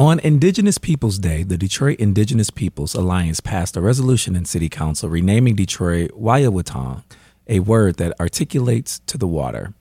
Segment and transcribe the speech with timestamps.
[0.00, 5.10] On Indigenous Peoples Day, the Detroit Indigenous Peoples Alliance passed a resolution in City Council
[5.10, 7.02] renaming Detroit Wayawatong,
[7.46, 9.74] a word that articulates to the water.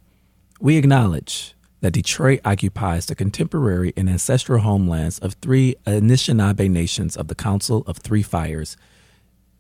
[0.60, 7.30] We acknowledge that Detroit occupies the contemporary and ancestral homelands of three Anishinaabe nations of
[7.30, 8.76] the Council of Three Fires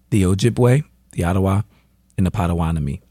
[0.09, 0.83] the Ojibwe,
[1.13, 1.61] the Ottawa,
[2.17, 3.01] and the Potawatomi.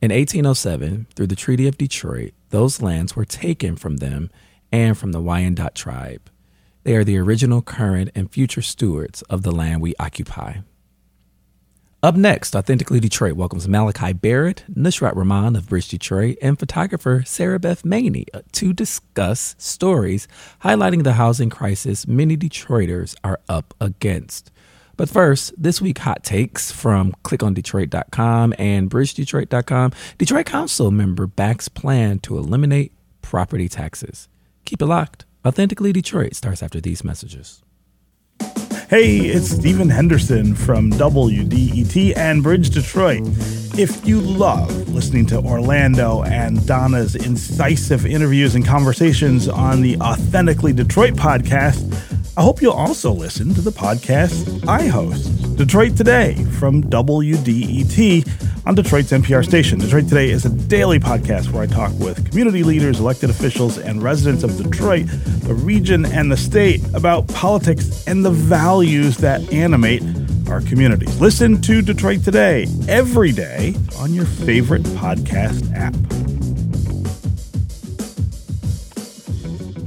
[0.00, 4.32] In 1807, through the Treaty of Detroit, those lands were taken from them
[4.72, 6.28] and from the Wyandot tribe.
[6.84, 10.58] They are the original, current, and future stewards of the land we occupy.
[12.04, 17.60] Up next, Authentically Detroit welcomes Malachi Barrett, Nushrat Rahman of Bridge Detroit, and photographer Sarah
[17.60, 20.26] Beth Maney uh, to discuss stories
[20.64, 24.50] highlighting the housing crisis many Detroiters are up against.
[24.96, 29.92] But first, this week hot takes from clickondetroit.com and bridgedetroit.com.
[30.18, 34.28] Detroit Council member backs plan to eliminate property taxes.
[34.64, 35.24] Keep it locked.
[35.44, 37.64] Authentically Detroit starts after these messages.
[38.88, 43.22] Hey, it's Stephen Henderson from WDET and Bridge Detroit.
[43.76, 50.72] If you love listening to Orlando and Donna's incisive interviews and conversations on the Authentically
[50.72, 51.82] Detroit podcast,
[52.34, 58.74] I hope you'll also listen to the podcast I host, Detroit Today from WDET on
[58.74, 59.78] Detroit's NPR station.
[59.78, 64.02] Detroit Today is a daily podcast where I talk with community leaders, elected officials, and
[64.02, 65.08] residents of Detroit,
[65.42, 70.02] the region, and the state about politics and the values that animate
[70.48, 71.20] our communities.
[71.20, 75.94] Listen to Detroit Today every day on your favorite podcast app.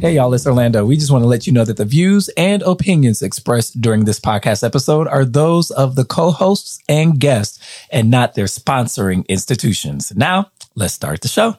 [0.02, 0.86] Hey, y'all, it's Orlando.
[0.86, 4.20] We just want to let you know that the views and opinions expressed during this
[4.20, 10.12] podcast episode are those of the co hosts and guests and not their sponsoring institutions.
[10.14, 11.56] Now, let's start the show.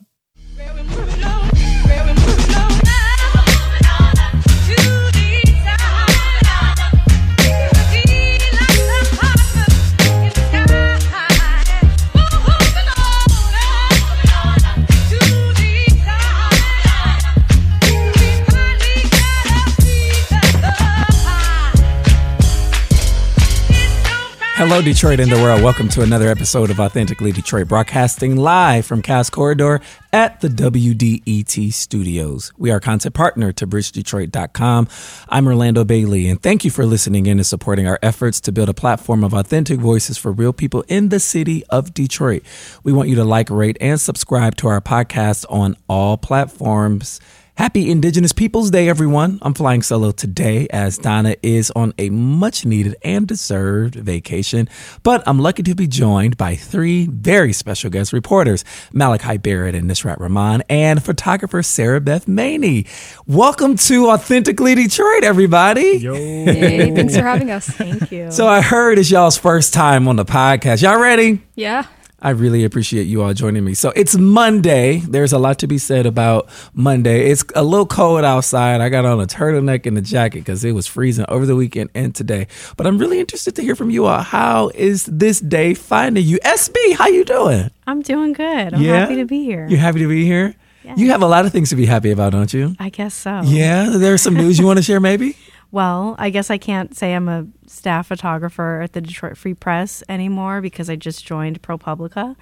[24.68, 25.62] Hello, Detroit and the world.
[25.62, 29.80] Welcome to another episode of Authentically Detroit, broadcasting live from Cass Corridor
[30.12, 32.52] at the WDET studios.
[32.58, 34.88] We are content partner to bridgedetroit.com.
[35.28, 38.68] I'm Orlando Bailey, and thank you for listening in and supporting our efforts to build
[38.68, 42.42] a platform of authentic voices for real people in the city of Detroit.
[42.82, 47.20] We want you to like, rate, and subscribe to our podcast on all platforms.
[47.56, 49.38] Happy Indigenous Peoples Day, everyone.
[49.40, 54.68] I'm flying solo today as Donna is on a much needed and deserved vacation,
[55.02, 58.62] but I'm lucky to be joined by three very special guest reporters
[58.92, 62.84] Malachi Barrett and Nushrat Rahman, and photographer Sarah Beth Maney.
[63.26, 65.96] Welcome to Authentically Detroit, everybody.
[65.96, 66.14] Yo.
[66.14, 67.66] Hey, thanks for having us.
[67.66, 68.30] Thank you.
[68.30, 70.82] So I heard it's y'all's first time on the podcast.
[70.82, 71.40] Y'all ready?
[71.54, 71.86] Yeah.
[72.20, 73.74] I really appreciate you all joining me.
[73.74, 75.00] So it's Monday.
[75.00, 77.30] There's a lot to be said about Monday.
[77.30, 78.80] It's a little cold outside.
[78.80, 81.90] I got on a turtleneck and a jacket because it was freezing over the weekend
[81.94, 82.46] and today.
[82.78, 84.22] But I'm really interested to hear from you all.
[84.22, 86.38] How is this day finding you?
[86.38, 87.70] SB, how you doing?
[87.86, 88.72] I'm doing good.
[88.74, 89.00] I'm Yeah?
[89.00, 89.66] happy to be here.
[89.68, 90.54] You happy to be here?
[90.84, 90.94] Yeah.
[90.96, 92.74] You have a lot of things to be happy about, don't you?
[92.78, 93.42] I guess so.
[93.44, 93.90] Yeah.
[93.90, 95.36] There's some news you want to share, maybe?
[95.70, 100.02] Well, I guess I can't say I'm a staff photographer at the Detroit Free Press
[100.08, 102.36] anymore because I just joined ProPublica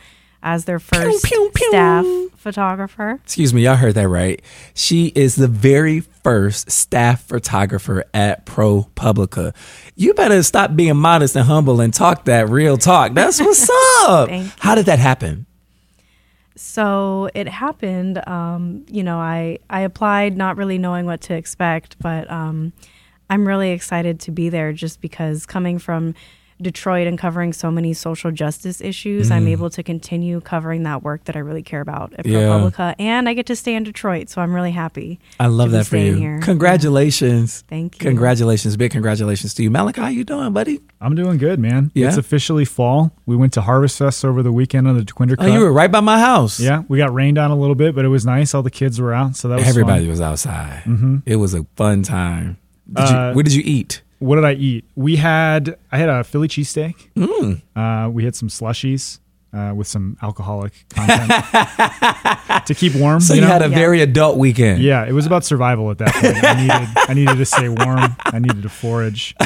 [0.45, 1.69] as their first pew, pew.
[1.69, 2.05] staff
[2.37, 3.19] photographer.
[3.25, 4.43] Excuse me, y'all heard that right.
[4.75, 9.55] She is the very first staff photographer at ProPublica.
[9.97, 13.15] You better stop being modest and humble and talk that real talk.
[13.15, 13.69] That's what's
[14.07, 14.29] up.
[14.59, 15.47] How did that happen?
[16.57, 18.27] So it happened.
[18.29, 22.73] Um, you know, I I applied not really knowing what to expect, but um,
[23.31, 26.15] I'm really excited to be there just because coming from
[26.63, 31.25] Detroit and covering so many social justice issues, I'm able to continue covering that work
[31.25, 32.31] that I really care about at Mm.
[32.31, 32.39] Yeah.
[32.43, 35.19] ProPublica, and I get to stay in Detroit, so I'm really happy.
[35.41, 36.15] I love to be that for you.
[36.15, 36.39] Here.
[36.43, 37.65] Congratulations.
[37.69, 38.09] Thank you.
[38.09, 38.77] Congratulations.
[38.77, 39.71] Big congratulations to you.
[39.71, 40.81] Malachi, how you doing, buddy?
[41.01, 41.91] I'm doing good, man.
[41.93, 42.09] Yeah?
[42.09, 43.11] It's officially fall.
[43.27, 45.53] We went to Harvest Fest over the weekend on the Dequindre Oh, Cut.
[45.53, 46.61] you were right by my house.
[46.61, 48.55] yeah, we got rained on a little bit, but it was nice.
[48.55, 50.11] All the kids were out, so that was Everybody fun.
[50.11, 50.83] was outside.
[51.27, 52.59] It was a fun time.
[52.93, 54.03] Did Uh, you, what did you eat?
[54.19, 54.85] What did I eat?
[54.95, 56.95] We had I had a Philly cheesesteak.
[57.17, 57.63] Mm.
[57.77, 59.19] Uh, we had some slushies
[59.53, 61.31] uh, with some alcoholic content
[62.67, 63.21] to keep warm.
[63.21, 63.47] So you, know?
[63.47, 63.75] had a Yeah.
[63.77, 64.83] very adult weekend.
[64.83, 66.43] yeah, it was about survival at that point.
[66.43, 68.17] I needed I needed to stay warm.
[68.25, 69.35] I needed to forage.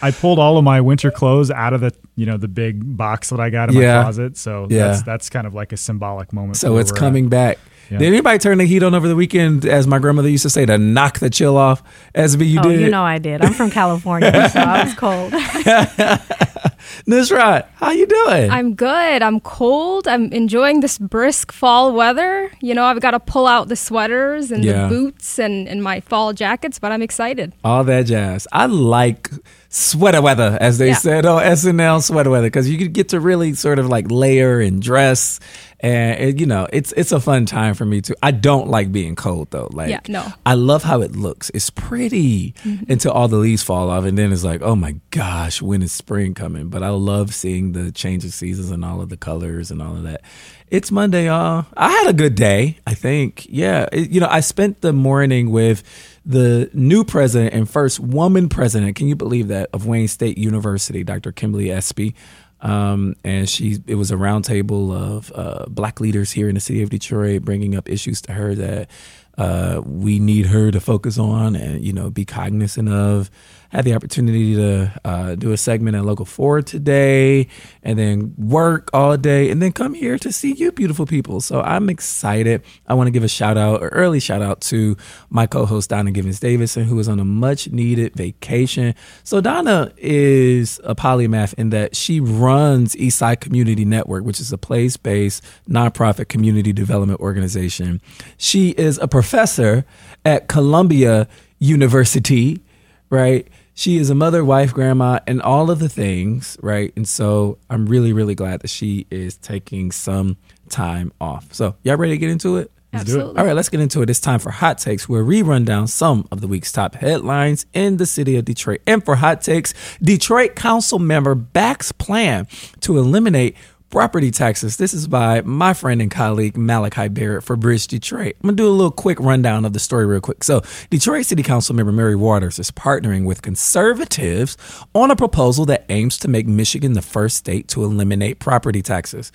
[0.00, 3.30] I pulled all of my winter clothes out of the you know the big box
[3.30, 3.96] that I got in Yeah.
[3.96, 4.36] my closet.
[4.36, 4.88] So Yeah.
[4.88, 6.56] that's that's kind of like a symbolic moment.
[6.56, 7.00] So it's we're at.
[7.00, 7.58] coming back.
[7.90, 7.98] Yeah.
[7.98, 10.66] Did anybody turn the heat on over the weekend, as my grandmother used to say,
[10.66, 11.82] to knock the chill off?
[12.14, 12.80] SB, you oh, did.
[12.82, 13.42] you know I did.
[13.42, 15.32] I'm from California, so I was cold.
[17.06, 18.50] Nushrat, how you doing?
[18.50, 19.22] I'm good.
[19.22, 20.06] I'm cold.
[20.08, 22.50] I'm enjoying this brisk fall weather.
[22.60, 24.82] You know, I've got to pull out the sweaters and Yeah.
[24.82, 27.52] the boots and, and my fall jackets, but I'm excited.
[27.64, 28.46] All that jazz.
[28.52, 29.30] I like
[29.70, 30.94] sweater weather, as they Yeah.
[30.94, 34.60] said on SNL sweater weather, because you could get to really sort of like layer
[34.60, 35.40] and dress,
[35.80, 38.14] and it, you know, it's it's a fun time for me too.
[38.22, 39.68] I don't like being cold though.
[39.72, 40.26] Like, Yeah, no.
[40.46, 41.50] I love how it looks.
[41.52, 42.90] It's pretty mm-hmm.
[42.90, 45.92] until all the leaves fall off, and then it's like, oh my gosh, when is
[45.92, 46.68] spring coming?
[46.68, 49.96] But I love seeing the change of seasons and all of the colors and all
[49.96, 50.22] of that.
[50.70, 51.64] It's Monday, y'all.
[51.76, 52.78] I had a good day.
[52.86, 53.86] I think, yeah.
[53.92, 55.82] It- you know, I spent the morning with
[56.28, 58.94] the new president and first woman president.
[58.96, 61.32] Can you believe that of Wayne State University, Dr.
[61.32, 62.14] Kimberly Espy?
[62.60, 66.82] Um, and she, it was a roundtable of uh, black leaders here in the city
[66.82, 68.90] of Detroit, bringing up issues to her that
[69.38, 73.30] uh, we need her to focus on and you know be cognizant of.
[73.70, 77.48] Had the opportunity to uh, do a segment at Local Four today,
[77.82, 81.42] and then work all day, and then come here to see you, beautiful people.
[81.42, 82.62] So I'm excited.
[82.86, 84.96] I want to give a shout out, or early shout out to
[85.28, 88.94] my co-host Donna Givens Davidson, who is on a much needed vacation.
[89.22, 94.58] So Donna is a polymath in that she runs Eastside Community Network, which is a
[94.58, 98.00] place-based nonprofit community development organization.
[98.38, 99.84] She is a professor
[100.24, 101.28] at Columbia
[101.58, 102.62] University,
[103.10, 103.48] right?
[103.74, 106.92] She is a mother, wife, grandma, and all of the things, right?
[106.96, 110.36] And so I'm really, really glad that she is taking some
[110.68, 111.54] time off.
[111.54, 112.72] So, y'all ready to get into it?
[112.92, 113.38] Absolutely.
[113.38, 114.08] All right, let's get into it.
[114.08, 117.66] It's time for Hot Takes, where we run down some of the week's top headlines
[117.74, 118.80] in the city of Detroit.
[118.86, 122.48] And for Hot Takes, Detroit Council member backs plan
[122.80, 123.56] to eliminate
[123.90, 124.76] property taxes.
[124.76, 128.36] This is by my friend and colleague Malachi Barrett for Bridge Detroit.
[128.42, 130.44] I'm gonna do a little quick rundown of the story real quick.
[130.44, 134.56] So, Detroit City Council member Mary Waters is partnering with conservatives
[134.94, 139.32] on a proposal that aims to make Michigan the first state to eliminate property taxes.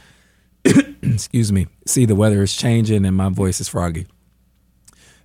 [1.01, 1.67] Excuse me.
[1.85, 4.07] See, the weather is changing and my voice is froggy.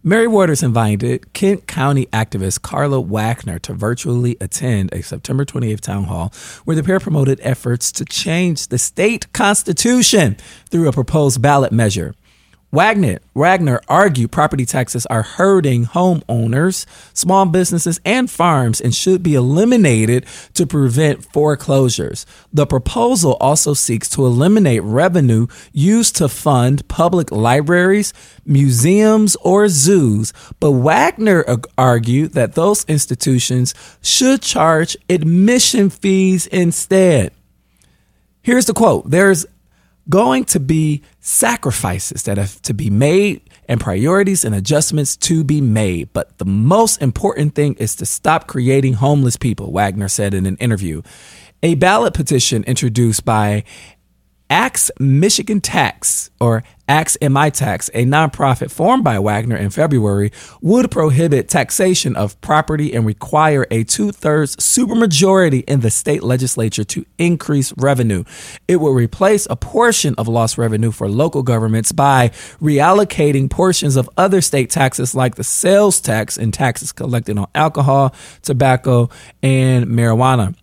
[0.04, 6.04] Mary Waters invited Kent County activist Karla Wagner to virtually attend a September 28th town
[6.04, 6.32] hall
[6.64, 10.36] where the pair promoted efforts to change the state constitution
[10.70, 12.14] through a proposed ballot measure.
[12.70, 16.84] Wagner, Wagner argued property taxes are hurting homeowners,
[17.14, 22.26] small businesses, and farms and should be eliminated to prevent foreclosures.
[22.52, 28.12] The proposal also seeks to eliminate revenue used to fund public libraries,
[28.44, 33.72] museums, or zoos, but Wagner ag- argued that those institutions
[34.02, 37.32] should charge admission fees instead.
[38.42, 39.46] Here's the quote There's
[40.10, 45.60] going to be sacrifices that have to be made and priorities and adjustments to be
[45.60, 46.12] made.
[46.12, 50.56] But the most important thing is to stop creating homeless people, Wagner said in an
[50.56, 51.02] interview.
[51.62, 53.64] A ballot petition introduced by
[54.50, 60.90] Axe Michigan Tax or Axe MI Tax, a nonprofit formed by Wagner in February, would
[60.90, 67.04] prohibit taxation of property and require a two thirds supermajority in the state legislature to
[67.18, 68.24] increase revenue.
[68.66, 72.30] It would replace a portion of lost revenue for local governments by
[72.60, 78.14] reallocating portions of other state taxes like the sales tax and taxes collected on alcohol,
[78.40, 79.11] tobacco,
[79.42, 80.54] and marijuana.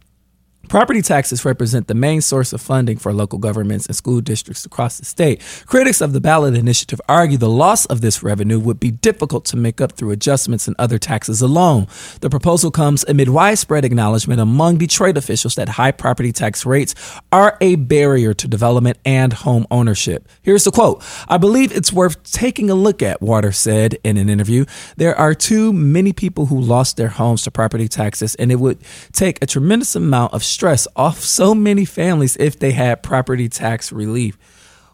[0.67, 4.98] Property taxes represent the main source of funding for local governments and school districts across
[4.98, 5.41] the state.
[5.65, 9.57] Critics of the ballot initiative argue the loss of this revenue would be difficult to
[9.57, 11.88] make up through adjustments in other taxes alone.
[12.22, 16.95] The proposal comes amid widespread acknowledgement among Detroit officials that high property tax rates
[17.31, 20.27] are a barrier to development and home ownership.
[20.41, 24.29] Here's the quote I believe it's worth taking a look at, Water said in an
[24.29, 24.65] interview.
[24.98, 28.79] There are too many people who lost their homes to property taxes, and it would
[29.13, 33.91] take a tremendous amount of stress off so many families if they had property tax
[33.91, 34.38] relief.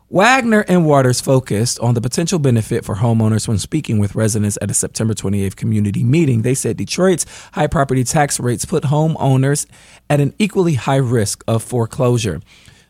[0.10, 4.72] Wagner and Waters focused on the potential benefit for homeowners when speaking with residents at
[4.72, 6.41] a September 28th community meeting.
[6.41, 9.68] They said Detroit's high property tax rates put homeowners
[10.10, 12.41] at an equally high risk of foreclosure.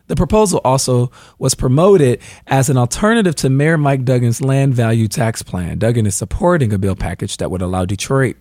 [0.08, 5.42] The proposal also was promoted as an alternative to Mayor Mike Duggan's land value tax
[5.42, 5.78] plan.
[5.78, 8.36] Duggan is supporting a bill package that would allow Detroit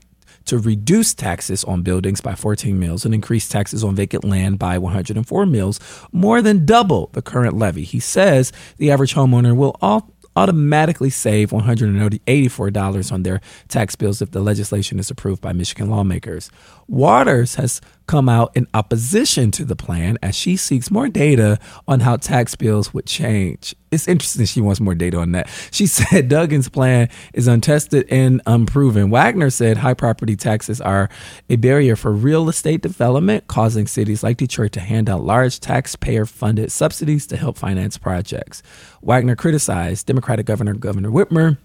[0.46, 4.78] to reduce taxes on buildings by 14 mills and increase taxes on vacant land by
[4.78, 5.80] 104 mills,
[6.12, 7.84] more than double the current levy.
[7.84, 14.32] He says the average homeowner will all automatically save $184 on their tax bills if
[14.32, 16.50] the legislation is approved by Michigan lawmakers.
[16.88, 17.82] Waters has
[18.12, 22.56] come out in opposition to the plan as she seeks more data on how tax
[22.56, 23.74] bills would change.
[23.90, 25.48] It's interesting she wants more data on that.
[25.72, 29.12] She said Duggan's plan is untested and unproven.
[29.12, 31.08] Wagner said high property taxes are
[31.50, 36.26] a barrier for real estate development, causing cities like Detroit to hand out large taxpayer
[36.26, 38.62] funded subsidies to help finance projects.
[39.02, 41.58] Wagner criticized Democratic Governor Governor Whitmer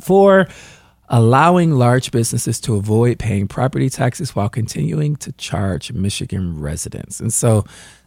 [0.00, 0.48] for
[1.08, 7.20] allowing large businesses to avoid paying property taxes while continuing to charge Michigan residents.
[7.20, 7.64] And so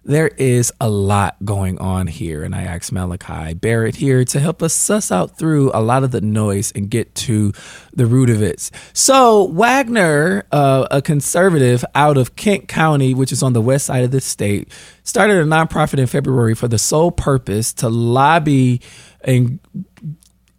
[0.07, 2.43] there is a lot going on here.
[2.43, 6.11] And I asked Malachi Barrett here to help us suss out through a lot of
[6.11, 7.51] the noise and get to
[7.93, 8.71] the root of it.
[8.93, 14.05] So, Wagner, uh, a conservative out of Kent County, which is on the west side
[14.05, 14.71] of the state,
[15.03, 18.81] started a nonprofit in February for the sole purpose to lobby
[19.21, 19.59] and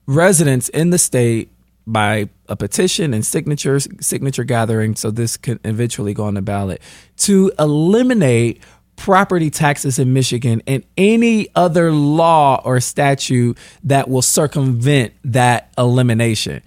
[0.07, 1.50] residents in the state
[1.92, 6.83] by a petition and signatures signature gathering so this can eventually go on the ballot
[7.16, 8.62] to eliminate
[8.97, 16.62] property taxes in Michigan and any other law or statute that will circumvent that elimination.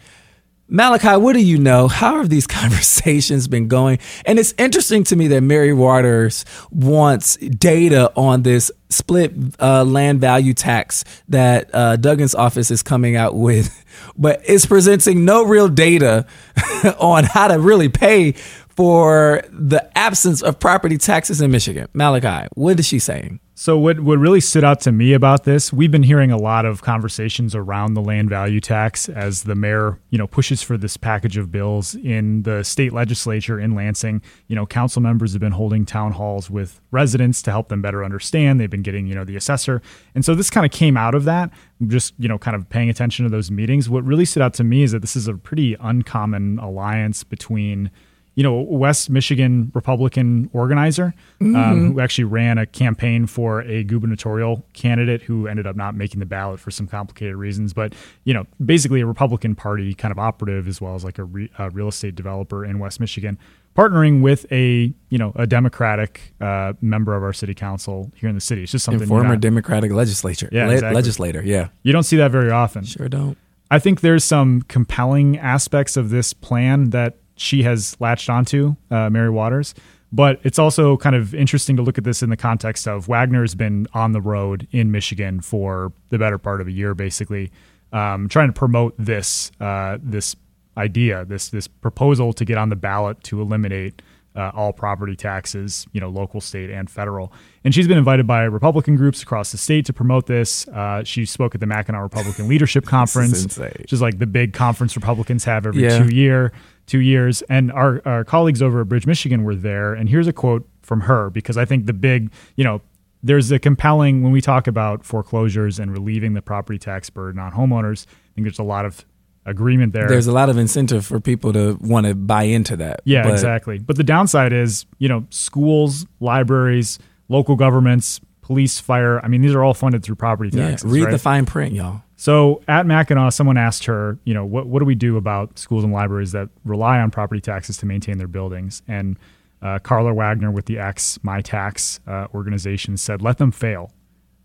[0.73, 1.89] Malachi, what do you know?
[1.89, 3.99] How have these conversations been going?
[4.25, 10.21] And it's interesting to me that Mary Waters wants data on this split uh, land
[10.21, 13.83] value tax that uh, Duggan's office is coming out with,
[14.17, 16.25] but is presenting no real data
[16.99, 18.31] on how to really pay
[18.69, 21.89] for the absence of property taxes in Michigan.
[21.91, 23.40] Malachi, what is she saying?
[23.61, 26.65] So what what really stood out to me about this, we've been hearing a lot
[26.65, 30.97] of conversations around the land value tax as the mayor, you know, pushes for this
[30.97, 34.23] package of bills in the state legislature in Lansing.
[34.47, 38.03] You know, council members have been holding town halls with residents to help them better
[38.03, 38.59] understand.
[38.59, 39.83] They've been getting, you know, the assessor.
[40.15, 41.51] And so this kind of came out of that,
[41.85, 43.87] just, you know, kind of paying attention to those meetings.
[43.87, 47.91] What really stood out to me is that this is a pretty uncommon alliance between
[48.35, 51.55] you know, West Michigan Republican organizer um, mm-hmm.
[51.55, 56.19] um, who actually ran a campaign for a gubernatorial candidate who ended up not making
[56.19, 57.73] the ballot for some complicated reasons.
[57.73, 61.25] But, you know, basically a Republican Party kind of operative as well as like a,
[61.25, 63.37] re- a real estate developer in West Michigan,
[63.75, 68.35] partnering with a, you know, a Democratic uh, member of our city council here in
[68.35, 68.63] the city.
[68.63, 69.01] It's just something.
[69.01, 70.47] And former not, Democratic legislature.
[70.53, 70.95] Yeah, Le- exactly.
[70.95, 71.43] legislator.
[71.43, 71.67] Yeah.
[71.83, 72.85] You don't see that very often.
[72.85, 73.37] Sure don't.
[73.69, 79.09] I think there's some compelling aspects of this plan that she has latched onto, uh,
[79.09, 79.73] Mary Waters.
[80.13, 83.55] But it's also kind of interesting to look at this in the context of Wagner's
[83.55, 87.49] been on the road in Michigan for the better part of a year, basically,
[87.93, 90.35] um, trying to promote this uh, this
[90.75, 94.01] idea, this this proposal to get on the ballot to eliminate
[94.35, 97.31] uh, all property taxes, you know, local, state, and federal.
[97.63, 100.67] And she's been invited by Republican groups across the state to promote this.
[100.69, 104.95] Uh, she spoke at the Mackinac Republican Leadership Conference, which is like the big conference
[104.95, 105.99] Republicans have every yeah.
[105.99, 106.51] two year
[106.85, 107.41] two years.
[107.43, 109.93] And our, our colleagues over at Bridge, Michigan were there.
[109.93, 112.81] And here's a quote from her because I think the big, you know,
[113.23, 117.51] there's a compelling, when we talk about foreclosures and relieving the property tax burden on
[117.51, 119.05] homeowners, I think there's a lot of
[119.45, 120.07] agreement there.
[120.07, 123.01] There's a lot of incentive for people to want to buy into that.
[123.05, 123.33] Yeah, but.
[123.33, 123.79] exactly.
[123.79, 129.23] But the downside is, you know, schools, libraries, local governments, police, fire.
[129.23, 130.87] I mean, these are all funded through property taxes.
[130.87, 131.11] Yeah, read right?
[131.11, 132.01] the fine print, y'all.
[132.15, 135.83] So at Mackinac, someone asked her, you know, what, what do we do about schools
[135.83, 138.83] and libraries that rely on property taxes to maintain their buildings?
[138.87, 139.17] And
[139.61, 143.91] uh, Karla Wagner with the X My Tax uh, organization said, let them fail.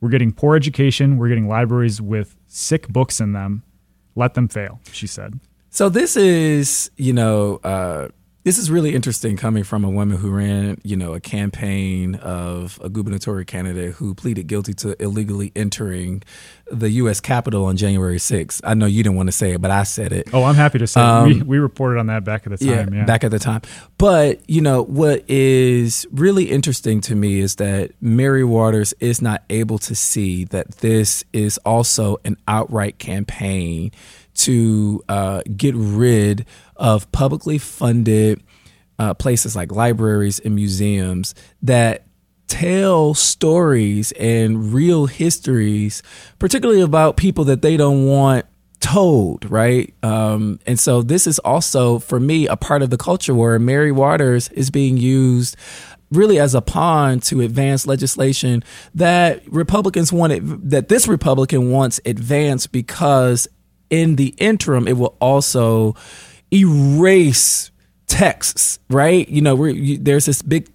[0.00, 1.19] We're getting poor education.
[1.19, 3.62] We're getting libraries with sick books in them.
[4.15, 5.41] Let them fail, she said.
[5.69, 8.09] So this is, you know, uh,
[8.47, 12.79] this is really interesting coming from a woman who ran, you know, a campaign of
[12.81, 16.23] a gubernatorial candidate who pleaded guilty to illegally entering
[16.71, 17.19] the U.S.
[17.19, 18.61] Capitol on January 6th.
[18.62, 20.29] I know you didn't want to say it, but I said it.
[20.33, 22.95] Oh, I'm happy to say um, we, we reported on that back at the time.
[22.95, 23.62] Yeah, yeah, back at the time.
[23.99, 29.43] But, you know, what is really interesting to me is that Mary Waters is not
[29.50, 33.91] able to see that this is also an outright campaign
[34.37, 38.42] to uh, get rid of publicly funded
[38.99, 42.06] uh, places like libraries and museums that
[42.49, 46.02] tell stories and real histories,
[46.38, 48.47] particularly about people that they don't want
[48.80, 49.92] told, right?
[50.02, 53.90] Um, and so this is also, for me, a part of the culture where Mary
[53.90, 55.56] Waters is being used
[56.12, 58.62] really as a pawn to advance legislation
[58.95, 63.49] that Republicans wanted, that this Republican wants advanced because
[63.90, 65.97] in the interim, it will also
[66.53, 67.71] erase
[68.07, 69.29] texts, right?
[69.29, 70.69] You know, you, there's this big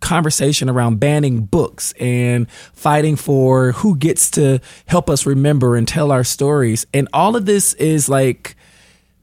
[0.00, 6.12] conversation around banning books and fighting for who gets to help us remember and tell
[6.12, 6.86] our stories.
[6.94, 8.56] And all of this is like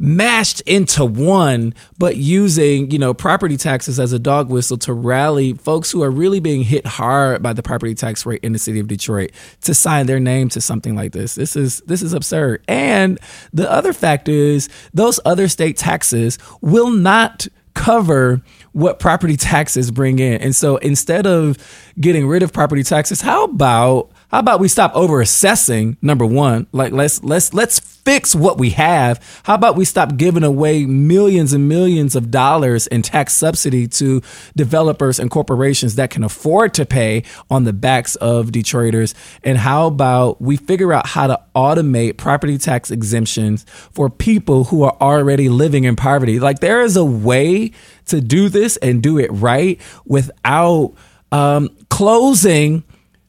[0.03, 5.53] mashed into one, but using, you know, property taxes as a dog whistle to rally
[5.53, 8.81] folks who are really being hit hard by the property tax rate in the city
[8.81, 9.31] of Detroit
[9.61, 11.35] to sign their name to something like this.
[11.35, 12.61] This is this is absurd.
[12.67, 13.17] And
[13.53, 18.41] the other fact is those other state taxes will not cover
[18.73, 20.41] what property taxes bring in.
[20.41, 21.57] And so instead of
[21.97, 26.65] getting rid of property taxes, how about how about we stop over assessing number one?
[26.71, 29.23] Like let's let's let's fix what we have.
[29.43, 34.23] How about we stop giving away millions and millions of dollars in tax subsidy to
[34.55, 37.21] developers and corporations that can afford to pay
[37.51, 39.13] on the backs of Detroiters?
[39.43, 44.81] And how about we figure out how to automate property tax exemptions for people who
[44.81, 46.39] are already living in poverty?
[46.39, 47.71] Like there is a way
[48.07, 50.95] to do this and do it right without
[51.31, 52.83] um, closing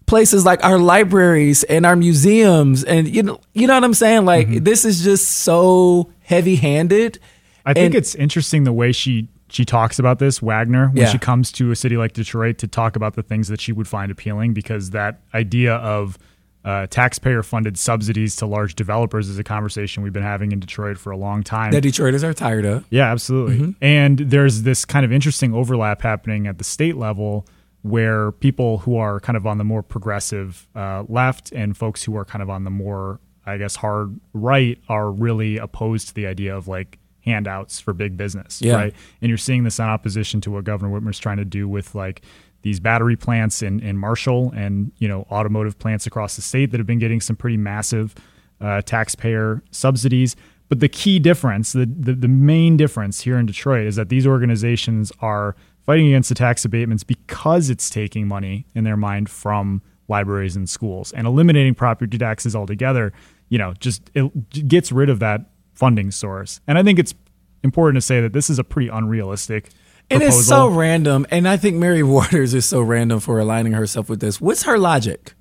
[0.07, 4.25] places like our libraries and our museums and you know you know what I'm saying
[4.25, 4.65] like mm-hmm.
[4.65, 7.19] this is just so heavy-handed
[7.65, 11.09] I think and, it's interesting the way she she talks about this Wagner when yeah.
[11.09, 13.89] she comes to a city like Detroit to talk about the things that she would
[13.89, 16.19] find appealing because that idea of
[16.65, 20.97] uh, taxpayer funded subsidies to large developers is a conversation we've been having in Detroit
[20.97, 21.73] for a long time.
[21.73, 22.87] That Detroiters are tired of.
[22.89, 23.59] Yeah, absolutely.
[23.59, 23.85] Mm-hmm.
[23.85, 27.47] And there's this kind of interesting overlap happening at the state level
[27.85, 32.17] where people who are kind of on the more progressive uh, left and folks who
[32.17, 36.27] are kind of on the more, I guess, hard right are really opposed to the
[36.27, 38.75] idea of like handouts for big business, yeah.
[38.75, 38.95] right?
[39.21, 42.23] And you're seeing this in opposition to what Governor Whitmer's trying to do with like
[42.63, 46.81] these battery plants in, in Marshall and you know automotive plants across the state that
[46.81, 48.15] have been getting some pretty massive
[48.63, 50.37] uh, taxpayer subsidies.
[50.69, 54.27] But the key difference, the, the the main difference here in Detroit is that these
[54.27, 59.83] organizations are fighting against the tax abatements because it's taking money in their mind from
[60.09, 61.13] libraries and schools.
[61.13, 63.13] And eliminating property taxes altogether
[63.49, 65.43] you know just it gets rid of that
[65.75, 66.61] funding source.
[66.67, 67.15] And i think it's
[67.63, 69.71] important to say that this is a pretty unrealistic
[70.11, 71.27] it is so random.
[71.31, 74.41] And i think mary waters is so random for aligning herself with this.
[74.41, 75.35] What's her logic?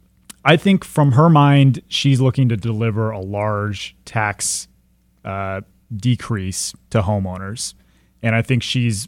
[0.45, 4.67] I think from her mind she's looking to deliver a large tax
[5.25, 5.61] uh,
[5.95, 7.73] decrease to homeowners
[8.21, 9.07] and i think she's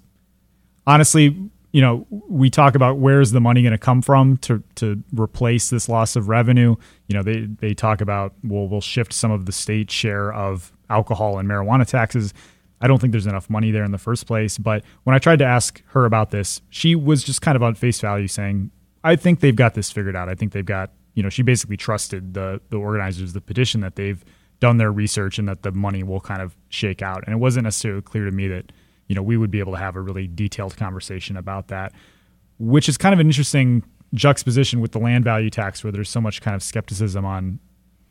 [0.87, 1.35] honestly,
[1.71, 5.69] you know, we talk about where's the money going to come from to to replace
[5.69, 6.75] this loss of revenue.
[7.07, 10.71] You know, they they talk about well, we'll shift some of the state share of
[10.89, 12.33] alcohol and marijuana taxes.
[12.81, 14.57] I don't think there's enough money there in the first place.
[14.57, 17.73] But when I tried to ask her about this, she was just kind of on
[17.75, 18.69] face value saying,
[19.03, 20.29] I think they've got this figured out.
[20.29, 23.95] I think they've got, you know, she basically trusted the the organizers the petition that
[23.95, 24.23] they've
[24.59, 27.23] done their research and that the money will kind of shake out.
[27.25, 28.71] And it wasn't necessarily clear to me that
[29.07, 31.93] you know, we would be able to have a really detailed conversation about that,
[32.59, 36.21] which is kind of an interesting juxtaposition with the land value tax, where there's so
[36.21, 37.59] much kind of skepticism on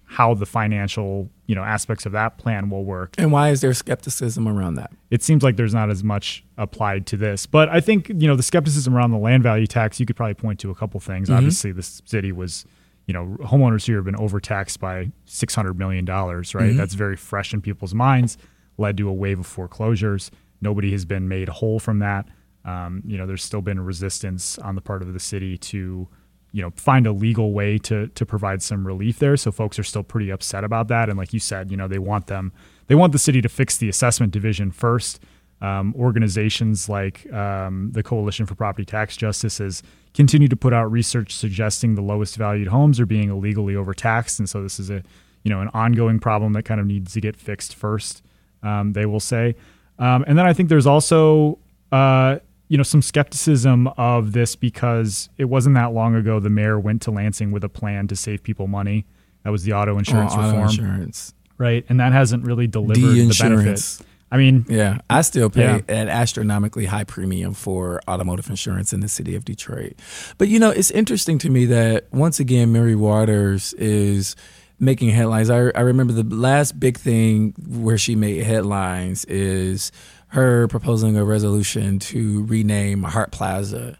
[0.06, 3.14] how the financial, you know, aspects of that plan will work.
[3.16, 4.92] And why is there skepticism around that?
[5.10, 7.46] It seems like there's not as much applied to this.
[7.46, 10.34] But I think, you know, the skepticism around the land value tax, you could probably
[10.34, 11.28] point to a couple things.
[11.28, 11.38] Mm-hmm.
[11.38, 12.66] Obviously, the city was
[13.06, 16.44] you know, homeowners here have been overtaxed by $600 million, right?
[16.44, 16.76] Mm-hmm.
[16.76, 18.38] That's very fresh in people's minds,
[18.78, 20.30] led to a wave of foreclosures.
[20.60, 22.26] Nobody has been made whole from that.
[22.64, 26.08] Um, you know, there's still been resistance on the part of the city to,
[26.52, 29.36] you know, find a legal way to to provide some relief there.
[29.36, 31.10] So folks are still pretty upset about that.
[31.10, 32.52] And like you said, you know, they want them,
[32.86, 35.20] they want the city to fix the assessment division first.
[35.60, 39.82] Um, organizations like um, the Coalition for Property Tax Justice has
[40.14, 44.48] continued to put out research suggesting the lowest valued homes are being illegally overtaxed, and
[44.48, 45.02] so this is a
[45.42, 48.22] you know an ongoing problem that kind of needs to get fixed first.
[48.62, 49.56] Um, they will say.
[49.98, 51.58] Um, and then I think there's also
[51.92, 56.78] uh, you know some skepticism of this because it wasn't that long ago the mayor
[56.78, 59.06] went to Lansing with a plan to save people money.
[59.42, 61.34] That was the auto insurance oh, reform, auto insurance.
[61.58, 61.84] right?
[61.88, 64.06] And that hasn't really delivered the benefit.
[64.34, 65.80] I mean, yeah, I still pay yeah.
[65.86, 69.92] an astronomically high premium for automotive insurance in the city of Detroit.
[70.38, 74.34] But you know, it's interesting to me that once again, Mary Waters is
[74.80, 75.50] making headlines.
[75.50, 79.92] I, I remember the last big thing where she made headlines is
[80.26, 83.96] her proposing a resolution to rename Hart Plaza.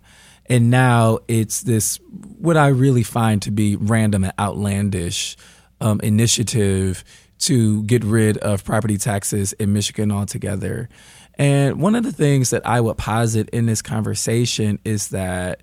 [0.47, 5.37] And now it's this, what I really find to be random and outlandish
[5.81, 7.05] um, initiative
[7.47, 10.89] to get rid of property taxes in Michigan altogether.
[11.37, 15.63] And one of the things that I would posit in this conversation is that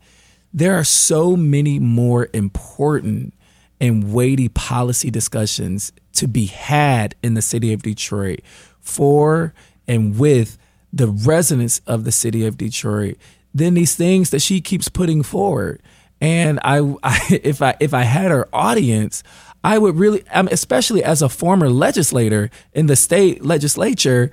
[0.54, 3.34] there are so many more important
[3.80, 8.42] and weighty policy discussions to be had in the city of Detroit
[8.80, 9.54] for
[9.88, 10.58] and with
[10.94, 13.18] the residents of the city of Detroit
[13.54, 15.82] than these things that she keeps putting forward.
[16.20, 19.24] And I, I if I if I had her audience,
[19.64, 24.32] I would really, especially as a former legislator in the state legislature,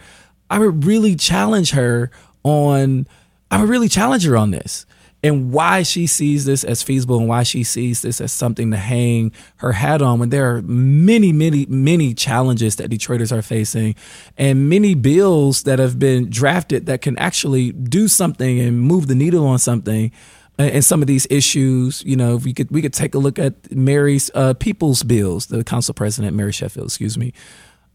[0.51, 2.11] I would really challenge her
[2.43, 3.07] on,
[3.51, 4.87] I would really challenge her on this
[5.23, 8.77] and why she sees this as feasible and why she sees this as something to
[8.77, 13.97] hang her hat on when there are many, many, many challenges that Detroiters are facing
[14.37, 19.15] and many bills that have been drafted that can actually do something and move the
[19.15, 20.13] needle on something
[20.59, 23.71] and some of these issues, you know, we could we could take a look at
[23.73, 27.33] Mary's uh, People's Bills, the council president Mary Sheffield, excuse me.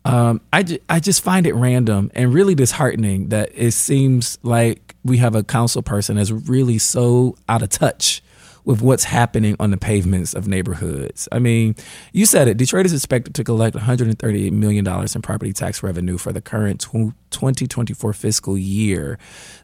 [0.05, 4.95] Um, I, ju- I just find it random and really disheartening that it seems like
[5.05, 8.21] we have a council person that's really so out of touch
[8.65, 11.27] with what's happening on the pavements of neighborhoods.
[11.31, 11.75] I mean,
[12.11, 12.57] you said it.
[12.57, 18.13] Detroit is expected to collect $138 million in property tax revenue for the current 2024
[18.13, 19.17] fiscal year.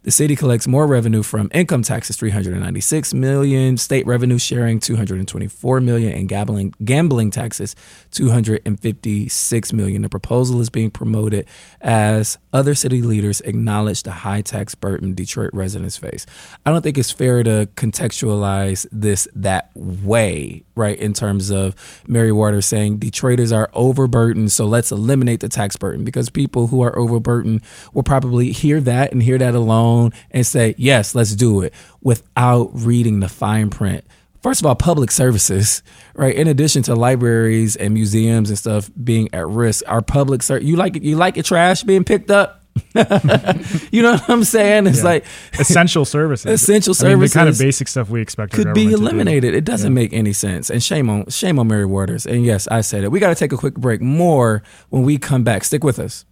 [0.04, 6.14] The city collects more revenue from income taxes, 396 million, state revenue sharing, 224 million,
[6.14, 7.76] and gambling gambling taxes,
[8.12, 10.02] 256 million.
[10.02, 11.48] The proposal is being promoted
[11.82, 16.26] as other city leaders acknowledge the high tax burden Detroit residents face.
[16.66, 20.98] I don't think it's fair to contextualize this that way, right?
[20.98, 21.76] In terms of
[22.08, 26.82] Mary Waters saying Detroiters are overburdened, so let's eliminate the tax burden because people who
[26.82, 27.62] are overburdened
[27.94, 32.70] will probably hear that and hear that alone and say, yes, let's do it without
[32.74, 34.04] reading the fine print.
[34.42, 35.84] First of all, public services,
[36.16, 36.34] right?
[36.34, 40.78] In addition to libraries and museums and stuff being at risk, our public ser- you
[40.78, 42.59] like you like your trash being picked up?
[43.92, 44.88] you know what I'm saying?
[44.88, 45.04] It's yeah.
[45.04, 45.26] like
[45.60, 46.52] essential services.
[46.62, 47.14] Essential services.
[47.14, 49.54] I mean, the kind of basic stuff we expect could be eliminated.
[49.54, 50.02] It doesn't yeah.
[50.02, 50.70] make any sense.
[50.70, 52.26] And shame on shame on Mary Waters.
[52.26, 53.12] And yes, I said it.
[53.12, 54.02] We got to take a quick break.
[54.02, 55.64] More when we come back.
[55.64, 56.26] Stick with us.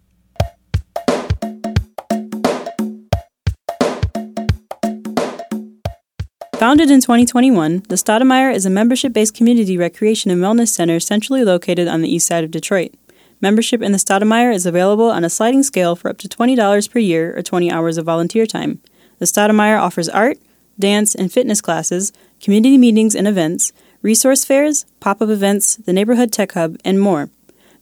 [6.57, 11.43] Founded in 2021, the Stoudamire is a membership based community recreation and wellness center centrally
[11.43, 12.95] located on the east side of Detroit.
[13.39, 16.99] Membership in the Stoudamire is available on a sliding scale for up to $20 per
[16.99, 18.81] year or 20 hours of volunteer time.
[19.19, 20.39] The Stoudamire offers art,
[20.79, 26.31] dance, and fitness classes, community meetings and events, resource fairs, pop up events, the Neighborhood
[26.31, 27.29] Tech Hub, and more.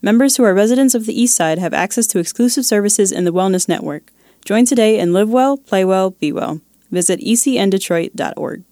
[0.01, 3.33] Members who are residents of the East Side have access to exclusive services in the
[3.33, 4.11] Wellness Network.
[4.43, 6.61] Join today and live well, play well, be well.
[6.91, 8.63] Visit ecndetroit.org.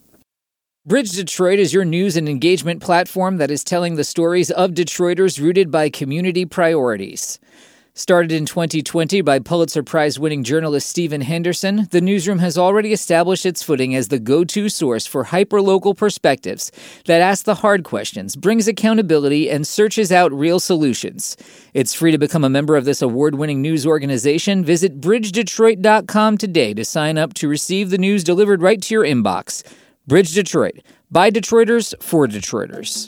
[0.85, 5.39] Bridge Detroit is your news and engagement platform that is telling the stories of Detroiters
[5.39, 7.39] rooted by community priorities.
[7.93, 13.45] Started in 2020 by Pulitzer Prize winning journalist Stephen Henderson, the newsroom has already established
[13.45, 16.69] its footing as the go to source for hyperlocal perspectives
[17.05, 21.37] that ask the hard questions, brings accountability, and searches out real solutions.
[21.73, 24.65] It's free to become a member of this award winning news organization.
[24.65, 29.63] Visit bridgedetroit.com today to sign up to receive the news delivered right to your inbox.
[30.05, 33.07] Bridge Detroit, by Detroiters for Detroiters.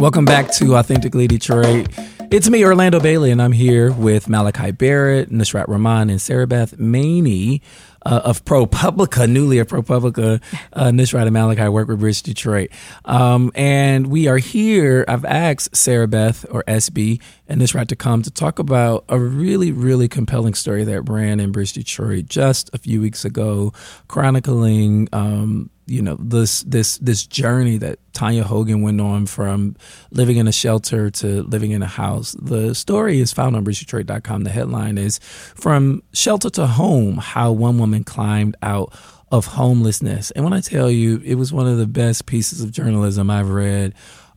[0.00, 1.86] Welcome back to Authentically Detroit.
[2.32, 6.80] It's me, Orlando Bailey, and I'm here with Malachi Barrett, Nushrat Rahman, and Sarah Beth
[6.80, 7.62] Maney
[8.06, 10.40] uh, of ProPublica, newly of ProPublica,
[10.72, 12.70] uh, and Malachi work with Bridge Detroit.
[13.04, 15.04] Um, and we are here.
[15.08, 19.72] I've asked Sarah Beth or SB and Nushrat to come to talk about a really,
[19.72, 23.72] really compelling story that ran in Bridge Detroit just a few weeks ago,
[24.08, 29.76] chronicling um, you know this this this journey that Tonya Hogan went on from
[30.12, 32.36] living in a shelter to living in a house.
[32.40, 34.44] The story is found on bridgedetroit.com.
[34.44, 38.94] The headline is From Shelter to Home How One Woman Climbed Out
[39.32, 40.30] of Homelessness.
[40.32, 43.50] And when I tell you, it was one of the best pieces of journalism I've
[43.50, 43.94] read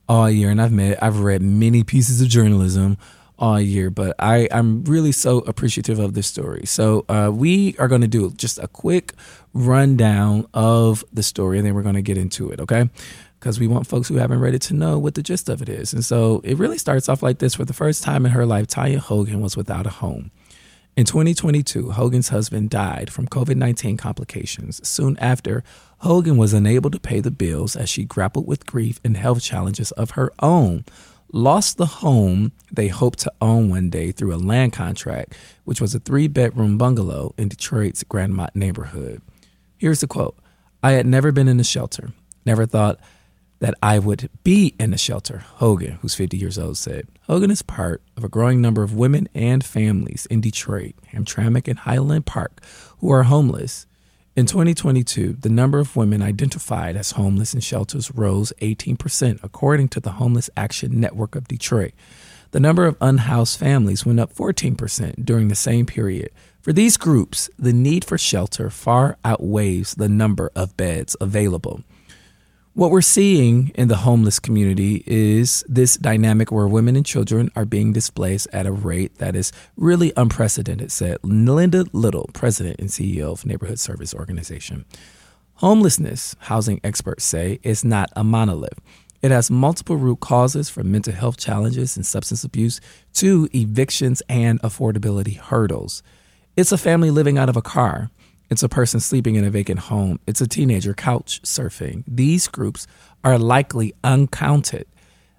[0.10, 0.50] all year.
[0.50, 2.98] And I've met, I've read many pieces of journalism
[3.40, 6.66] all year, but I, I'm really so appreciative of this story.
[6.66, 9.14] So uh, we are going to do just a quick
[9.54, 12.90] rundown of the story, and then we're going to get into it, okay?
[13.40, 15.70] Because we want folks who haven't read it to know what the gist of it
[15.70, 15.94] is.
[15.94, 18.68] And so it really starts off like this For the first time in her life,
[18.68, 20.32] Tonya Hogan was without a home.
[20.96, 24.88] In 2022, Hogan's husband died from COVID 19 complications.
[24.88, 25.64] Soon after,
[26.00, 29.92] Hogan was unable to pay the bills as she grappled with grief and health challenges
[29.92, 30.86] of her own
[31.34, 35.36] lost the home they hoped to own one day through a land contract,
[35.66, 39.22] which was a three bedroom bungalow in Detroit's Grandmont neighborhood.
[39.84, 40.38] Here's the quote
[40.82, 42.14] I had never been in a shelter,
[42.46, 43.02] never thought
[43.60, 47.10] that I would be in a shelter, Hogan, who's 50 years old, said.
[47.24, 51.80] Hogan is part of a growing number of women and families in Detroit, Hamtramck, and
[51.80, 52.64] Highland Park
[53.00, 53.86] who are homeless
[54.38, 60.00] in 2022, the number of women identified as homeless in shelters rose 18%, according to
[60.00, 61.92] the Homeless Action Network of Detroit.
[62.50, 66.32] The number of unhoused families went up 14% during the same period.
[66.64, 71.84] For these groups, the need for shelter far outweighs the number of beds available.
[72.74, 77.66] What we're seeing in the homeless community is this dynamic where women and children are
[77.66, 83.34] being displaced at a rate that is really unprecedented, said Linda Little, president and CEO
[83.34, 84.86] of Neighborhood Service Organization.
[85.56, 88.80] Homelessness, housing experts say, is not a monolith.
[89.22, 92.80] It has multiple root causes from mental health challenges and substance abuse
[93.16, 96.02] to evictions and affordability hurdles.
[96.56, 98.12] It's a family living out of a car.
[98.52, 100.20] It's a person sleeping in a vacant home.
[100.28, 102.04] It's a teenager couch surfing.
[102.08, 102.86] These groups
[103.24, 104.86] are likely uncounted.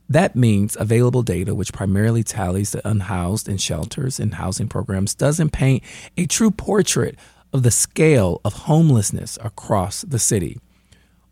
[0.09, 5.53] That means available data, which primarily tallies the unhoused in shelters and housing programs, doesn't
[5.53, 5.85] paint
[6.17, 7.17] a true portrait
[7.53, 10.59] of the scale of homelessness across the city.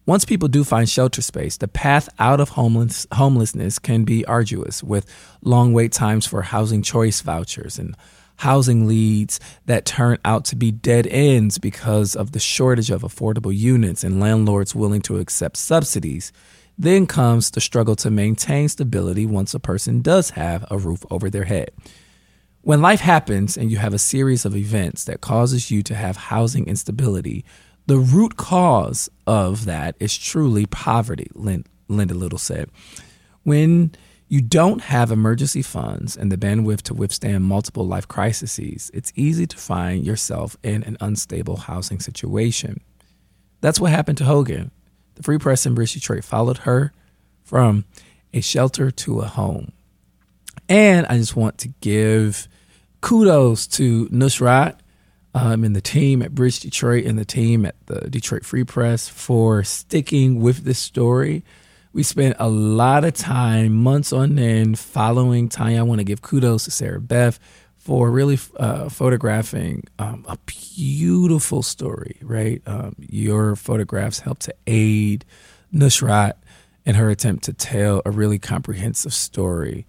[0.06, 4.80] Once people do find shelter space, the path out of homeless, homelessness can be arduous
[4.80, 5.06] with
[5.42, 7.96] long wait times for housing choice vouchers and
[8.36, 13.56] housing leads that turn out to be dead ends because of the shortage of affordable
[13.56, 16.32] units and landlords willing to accept subsidies.
[16.78, 21.30] Then comes the struggle to maintain stability once a person does have a roof over
[21.30, 21.70] their head.
[22.62, 26.16] When life happens and you have a series of events that causes you to have
[26.16, 27.44] housing instability,
[27.86, 32.70] the root cause of that is truly poverty, Linda Little said.
[33.42, 33.92] When
[34.32, 39.46] you don't have emergency funds and the bandwidth to withstand multiple life crises, it's easy
[39.46, 42.80] to find yourself in an unstable housing situation.
[43.60, 44.70] That's what happened to Hogan.
[45.16, 46.94] The Free Press in Bridge Detroit followed her
[47.44, 47.84] from
[48.32, 49.70] a shelter to a home.
[50.66, 52.48] And I just want to give
[53.02, 54.78] kudos to Nushrat
[55.34, 59.10] um, and the team at Bridge Detroit and the team at the Detroit Free Press
[59.10, 61.44] for sticking with this story
[61.92, 65.78] we spent a lot of time, months on end, following Tonya.
[65.78, 67.38] I want to give kudos to Sarah Beth
[67.76, 72.62] for really uh, photographing um, a beautiful story, right?
[72.66, 75.24] Um, your photographs helped to aid
[75.74, 76.34] Nushrat
[76.86, 79.86] in her attempt to tell a really comprehensive story.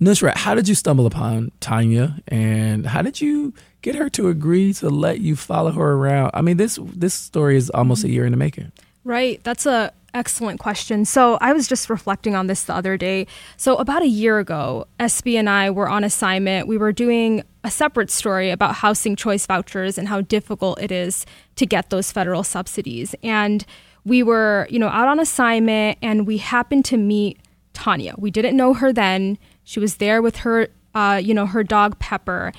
[0.00, 4.72] Nushrat, how did you stumble upon Tonya, and how did you get her to agree
[4.74, 6.32] to let you follow her around?
[6.34, 8.72] I mean, this this story is almost a year in the making.
[9.04, 9.42] Right.
[9.44, 11.04] That's a Excellent question.
[11.04, 13.26] So I was just reflecting on this the other day.
[13.56, 16.68] So about a year ago, SB and I were on assignment.
[16.68, 21.26] We were doing a separate story about housing choice vouchers and how difficult it is
[21.56, 23.14] to get those federal subsidies.
[23.22, 23.66] And
[24.04, 27.38] we were, you know, out on assignment and we happened to meet
[27.74, 28.18] Tonya.
[28.18, 29.36] We didn't know her then.
[29.64, 32.52] She was there with her, uh, you know, her dog Pepper,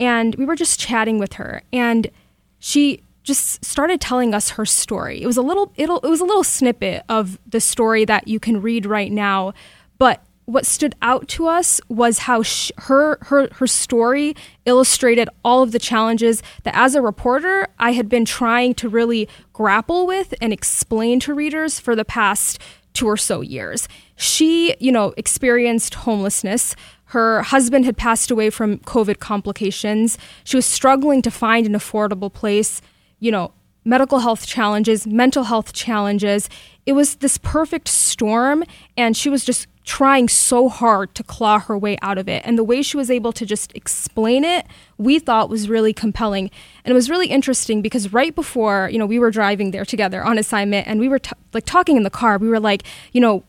[0.00, 1.62] and we were just chatting with her.
[1.72, 2.10] And
[2.58, 5.20] she just started telling us her story.
[5.20, 8.62] It was a little it was a little snippet of the story that you can
[8.62, 9.54] read right now,
[9.98, 15.62] but what stood out to us was how she, her her her story illustrated all
[15.62, 20.34] of the challenges that as a reporter I had been trying to really grapple with
[20.42, 22.60] and explain to readers for the past
[22.92, 23.88] two or so years.
[24.16, 26.76] She, you know, experienced homelessness.
[27.06, 30.16] Her husband had passed away from COVID complications.
[30.44, 32.80] She was struggling to find an affordable place
[33.20, 33.52] you know,
[33.84, 36.48] medical health challenges, mental health challenges.
[36.86, 38.64] It was this perfect storm,
[38.96, 42.42] and she was just trying so hard to claw her way out of it.
[42.46, 46.50] And the way she was able to just explain it, we thought was really compelling.
[46.84, 50.24] And it was really interesting because right before, you know, we were driving there together
[50.24, 53.20] on assignment and we were t- like talking in the car, we were like, you
[53.20, 53.44] know,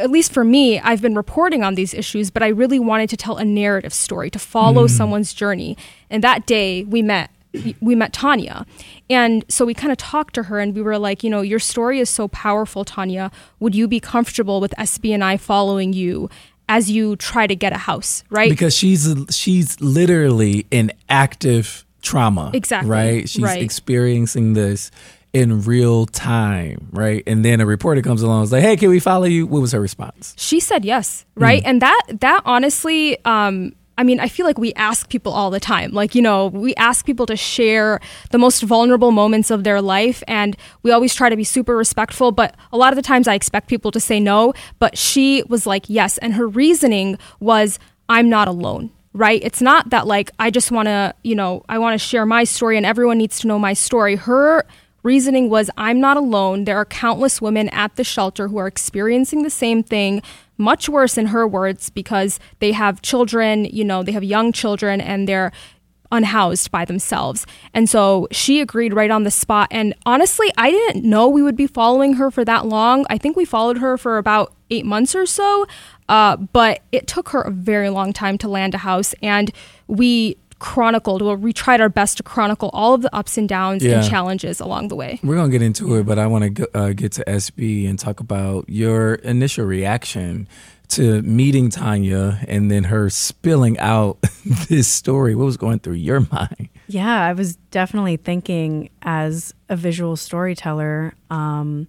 [0.00, 3.16] at least for me, I've been reporting on these issues, but I really wanted to
[3.16, 4.90] tell a narrative story to follow mm.
[4.90, 5.76] someone's journey.
[6.10, 7.30] And that day we met
[7.80, 8.66] we met Tonya.
[9.08, 11.58] And so we kind of talked to her and we were like, you know, your
[11.58, 13.32] story is so powerful, Tonya.
[13.60, 16.28] Would you be comfortable with SB and I following you
[16.68, 18.50] as you try to get a house, right?
[18.50, 22.50] Because she's she's literally in active trauma.
[22.54, 22.90] Exactly.
[22.90, 23.28] Right?
[23.28, 23.62] She's right.
[23.62, 24.90] experiencing this
[25.32, 27.22] in real time, right?
[27.26, 29.60] And then a reporter comes along and is like, "Hey, can we follow you?" What
[29.60, 30.34] was her response?
[30.38, 31.62] She said yes, right?
[31.62, 31.66] Mm.
[31.66, 35.60] And that that honestly um I mean, I feel like we ask people all the
[35.60, 35.92] time.
[35.92, 40.22] Like, you know, we ask people to share the most vulnerable moments of their life,
[40.26, 42.32] and we always try to be super respectful.
[42.32, 44.52] But a lot of the times I expect people to say no.
[44.78, 46.18] But she was like, yes.
[46.18, 47.78] And her reasoning was,
[48.08, 48.90] I'm not alone.
[49.16, 49.40] Right?
[49.44, 52.42] It's not that, like, I just want to, you know, I want to share my
[52.42, 54.16] story and everyone needs to know my story.
[54.16, 54.66] Her
[55.04, 56.64] reasoning was, I'm not alone.
[56.64, 60.20] There are countless women at the shelter who are experiencing the same thing
[60.56, 65.00] much worse in her words because they have children, you know, they have young children
[65.00, 65.52] and they're
[66.12, 67.46] unhoused by themselves.
[67.72, 69.68] And so she agreed right on the spot.
[69.70, 73.04] And honestly, I didn't know we would be following her for that long.
[73.10, 75.66] I think we followed her for about eight months or so.
[76.08, 79.14] Uh, but it took her a very long time to land a house.
[79.22, 79.50] And
[79.86, 81.22] we chronicled.
[81.22, 84.00] Well, we tried our best to chronicle all of the ups and downs Yeah.
[84.00, 85.20] and challenges along the way.
[85.22, 88.20] We're gonna get into it, but I want to uh, get to SB and talk
[88.20, 90.48] about your initial reaction
[90.88, 94.18] to meeting Tonya and then her spilling out
[94.68, 95.34] this story.
[95.34, 96.68] What was going through your mind?
[96.86, 101.88] Yeah, I was definitely thinking as a visual storyteller um,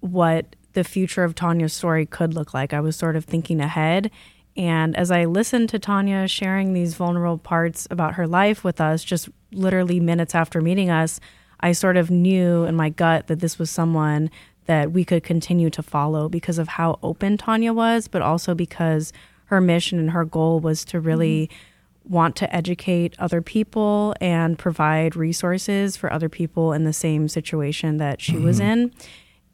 [0.00, 2.74] what the future of Tonya's story could look like.
[2.74, 4.10] I was sort of thinking ahead.
[4.56, 9.04] And as I listened to Tonya sharing these vulnerable parts about her life with us,
[9.04, 11.20] just literally minutes after meeting us,
[11.60, 14.30] I sort of knew in my gut that this was someone
[14.66, 19.12] that we could continue to follow because of how open Tonya was, but also because
[19.46, 22.14] her mission and her goal was to really mm-hmm.
[22.14, 27.98] want to educate other people and provide resources for other people in the same situation
[27.98, 28.70] that she was mm-hmm.
[28.70, 28.92] in.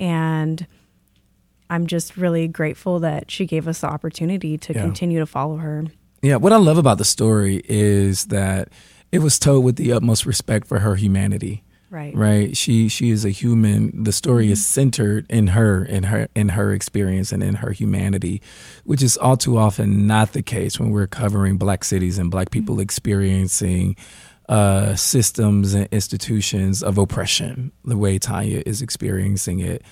[0.01, 0.67] And
[1.73, 4.83] I'm just really grateful that she gave us the opportunity to Yeah.
[4.83, 5.85] continue to follow her.
[6.23, 8.69] Yeah, what I love about the story is that
[9.11, 11.65] it was told with the utmost respect for her humanity.
[11.91, 12.15] Right.
[12.17, 12.57] Right.
[12.57, 14.05] She she is a human.
[14.05, 18.41] The story is centered in her, in her in her experience and in her humanity,
[18.85, 22.51] which is all too often not the case when we're covering black cities and black
[22.51, 23.97] people experiencing
[24.49, 29.83] uh, systems and institutions of oppression the way Tonya is experiencing it.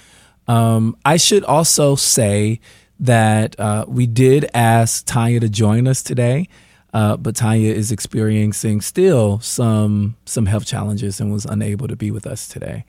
[0.49, 2.61] Um, I should also say
[3.01, 6.49] that uh, we did ask Tonya to join us today,
[6.93, 12.11] uh, but Tonya is experiencing still some some health challenges and was unable to be
[12.11, 12.85] with us today.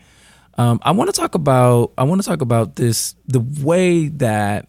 [0.58, 4.68] Um, I want to talk about I want to talk about this the way that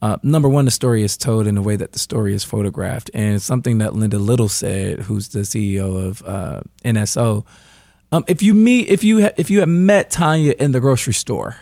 [0.00, 3.10] uh, number one the story is told and the way that the story is photographed
[3.12, 7.44] and something that Linda Little said, who's the CEO of uh, NSO.
[8.10, 11.12] Um, if you meet if you ha- if you had met Tonya in the grocery
[11.12, 11.56] store,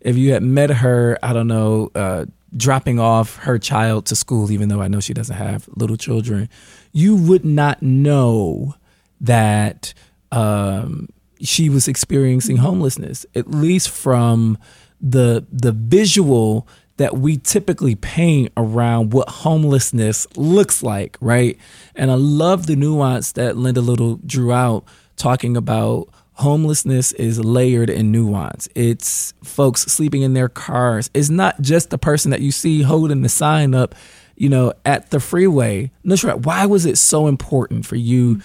[0.00, 4.50] if you had met her, I don't know, uh, dropping off her child to school,
[4.50, 6.48] even though I know she doesn't have little children,
[6.92, 8.74] you would not know
[9.20, 9.94] that
[10.32, 11.08] um,
[11.40, 14.58] she was experiencing homelessness, at least from
[15.00, 21.58] the the visual that we typically paint around what homelessness looks like, right?
[21.94, 24.84] And I love the nuance that Linda Little drew out
[25.16, 26.08] talking about
[26.40, 28.68] homelessness is layered in nuance.
[28.74, 31.10] It's folks sleeping in their cars.
[31.14, 33.94] It's not just the person that you see holding the sign up,
[34.36, 35.90] you know, at the freeway.
[36.04, 38.40] Nushrat, why was it so important for you,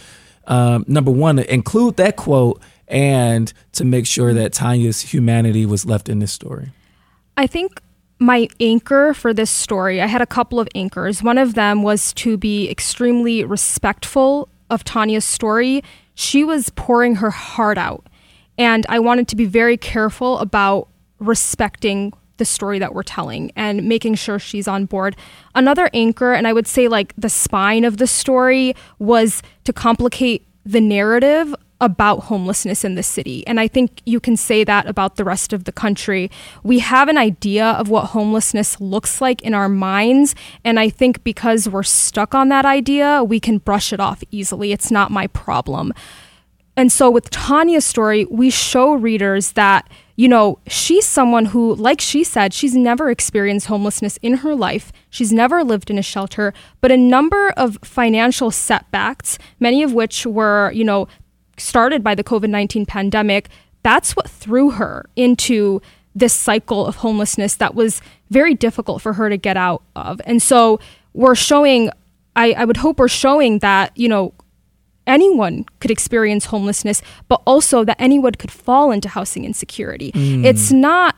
[0.47, 5.85] um, number one, to include that quote and to make sure that Tonya's humanity was
[5.85, 6.71] left in this story?
[7.37, 7.81] I think
[8.19, 11.23] my anchor for this story, I had a couple of anchors.
[11.23, 15.83] One of them was to be extremely respectful of Tonya's story.
[16.15, 18.07] She was pouring her heart out.
[18.57, 20.87] And I wanted to be very careful about
[21.19, 25.15] respecting the story that we're telling and making sure she's on board.
[25.53, 30.45] Another anchor, and I would say like the spine of the story, was to complicate
[30.65, 33.45] the narrative about homelessness in the city.
[33.45, 36.31] And I think you can say that about the rest of the country.
[36.63, 40.35] We have an idea of what homelessness looks like in our minds.
[40.63, 44.71] And I think because we're stuck on that idea, we can brush it off easily.
[44.71, 45.93] It's not my problem.
[46.77, 52.01] And so with Tonya's story, we show readers that, you know, she's someone who, like
[52.01, 54.91] she said, she's never experienced homelessness in her life.
[55.09, 60.25] She's never lived in a shelter, but a number of financial setbacks, many of which
[60.25, 61.07] were, you know,
[61.57, 63.49] started by the COVID 19 pandemic,
[63.83, 65.81] that's what threw her into
[66.15, 70.21] this cycle of homelessness that was very difficult for her to get out of.
[70.25, 70.79] And so
[71.13, 71.89] we're showing,
[72.35, 74.33] I, I would hope we're showing that, you know,
[75.05, 80.11] anyone could experience homelessness, but also that anyone could fall into housing insecurity.
[80.13, 80.45] Mm.
[80.45, 81.15] It's not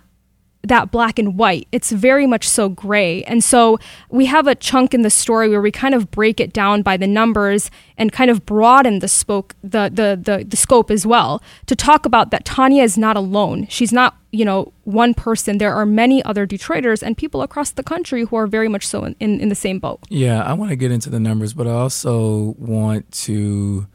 [0.68, 1.68] that black and white.
[1.72, 3.24] It's very much so gray.
[3.24, 6.54] And so we have a chunk in the story where we kind of break it
[6.54, 10.92] down by the numbers and kind of broaden the spoke the the the, the scope
[10.92, 13.68] as well to talk about that Tonya is not alone.
[13.70, 15.58] She's not, you know, one person.
[15.58, 19.04] There are many other Detroiters and people across the country who are very much so
[19.04, 20.00] in, in, in the same boat.
[20.10, 23.88] Yeah, I want to get into the numbers, but I also want to,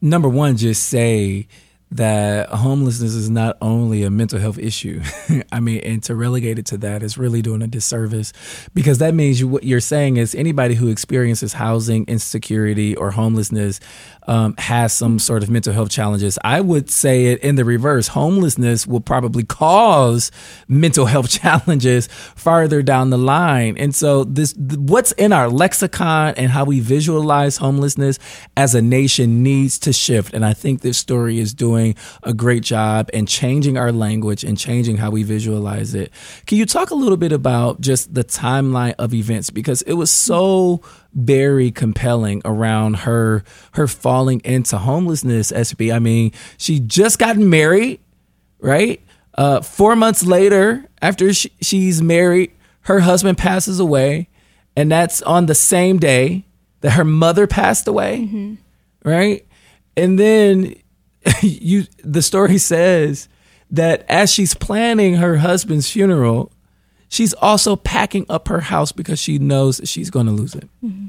[0.00, 1.48] number one, just say
[1.90, 5.00] that homelessness is not only a mental health issue.
[5.52, 8.32] I mean, and to relegate it to that is really doing a disservice
[8.74, 13.80] because that means you, what you're saying is anybody who experiences housing insecurity or homelessness
[14.26, 16.38] um, has some sort of mental health challenges.
[16.44, 18.08] I would say it in the reverse.
[18.08, 20.30] Homelessness will probably cause
[20.68, 23.78] mental health challenges farther down the line.
[23.78, 28.18] And so this what's in our lexicon and how we visualize homelessness
[28.58, 30.34] as a nation needs to shift.
[30.34, 34.44] And I think this story is doing doing a great job and changing our language
[34.44, 36.12] and changing how we visualize it.
[36.46, 40.10] Can you talk a little bit about just the timeline of events because it was
[40.10, 40.82] so
[41.14, 45.50] very compelling around her her falling into homelessness.
[45.50, 48.00] SB, I mean, she just got married,
[48.60, 49.00] right?
[49.34, 52.52] Uh, four months later, after she, she's married,
[52.82, 54.28] her husband passes away,
[54.76, 56.44] and that's on the same day
[56.80, 58.54] that her mother passed away, mm-hmm.
[59.08, 59.46] right?
[59.96, 60.74] And then
[61.42, 63.28] you, the story says
[63.70, 66.52] that as she's planning her husband's funeral,
[67.08, 70.68] she's also packing up her house because she knows that she's going to lose it.
[70.82, 71.08] Mm-hmm.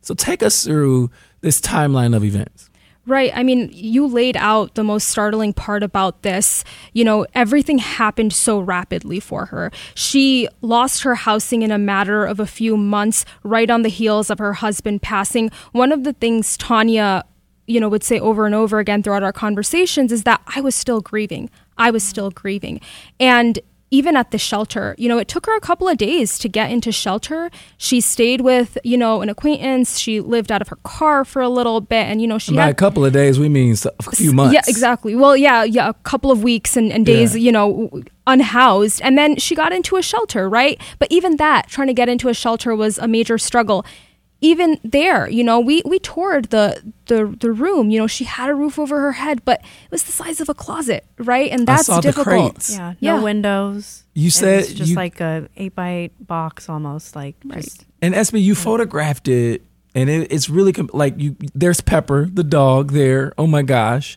[0.00, 2.70] So take us through this timeline of events.
[3.04, 3.32] Right.
[3.34, 6.62] I mean, you laid out the most startling part about this.
[6.92, 9.72] You know, everything happened so rapidly for her.
[9.96, 14.30] She lost her housing in a matter of a few months, right on the heels
[14.30, 15.50] of her husband passing.
[15.72, 17.24] One of the things Tonya,
[17.66, 20.74] you know, would say over and over again throughout our conversations is that I was
[20.74, 21.50] still grieving.
[21.78, 22.80] I was still grieving.
[23.20, 23.58] And
[23.92, 26.70] even at the shelter, you know, it took her a couple of days to get
[26.70, 27.50] into shelter.
[27.76, 29.98] She stayed with, you know, an acquaintance.
[29.98, 32.62] She lived out of her car for a little bit, and you know, she by
[32.62, 34.54] had, a couple of days we mean a few months.
[34.54, 35.14] Yeah, exactly.
[35.14, 37.42] Well, yeah, yeah, a couple of weeks and, and days, yeah.
[37.42, 40.80] you know, unhoused, and then she got into a shelter, right?
[40.98, 43.84] But even that, trying to get into a shelter was a major struggle
[44.42, 47.90] even there, you know, we we toured the the the room.
[47.90, 50.48] You know, she had a roof over her head, but it was the size of
[50.48, 51.50] a closet, right?
[51.50, 52.68] And that's difficult.
[52.68, 53.22] Yeah, no yeah.
[53.22, 54.02] windows.
[54.14, 57.62] You said it's just you, like a eight by eight box, almost like right.
[57.62, 58.60] Just, and SB, you yeah.
[58.60, 59.62] photographed it,
[59.94, 61.36] and it, it's really like you.
[61.54, 63.32] There's Pepper, the dog, there.
[63.38, 64.16] Oh my gosh,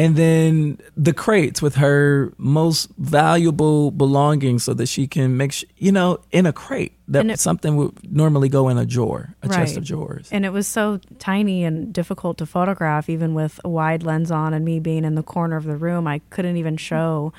[0.00, 5.68] and then the crates with her most valuable belongings so that she can make sure,
[5.76, 9.48] you know, in a crate that it, something would normally go in a drawer, a
[9.48, 9.56] right.
[9.56, 10.30] chest of drawers.
[10.32, 14.54] And it was so tiny and difficult to photograph, even with a wide lens on
[14.54, 16.06] and me being in the corner of the room.
[16.06, 17.34] I couldn't even show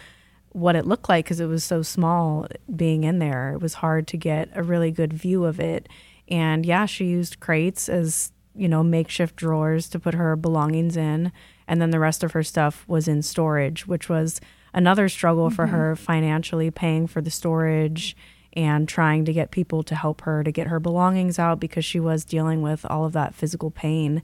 [0.50, 2.46] what it looked like because it was so small
[2.76, 3.54] being in there.
[3.54, 5.90] It was hard to get a really good view of it.
[6.28, 11.32] And yeah, she used crates as, you know, makeshift drawers to put her belongings in
[11.72, 14.42] and then the rest of her stuff was in storage, which was
[14.74, 15.56] another struggle mm-hmm.
[15.56, 18.14] for her financially paying for the storage
[18.52, 21.98] and trying to get people to help her to get her belongings out because she
[21.98, 24.22] was dealing with all of that physical pain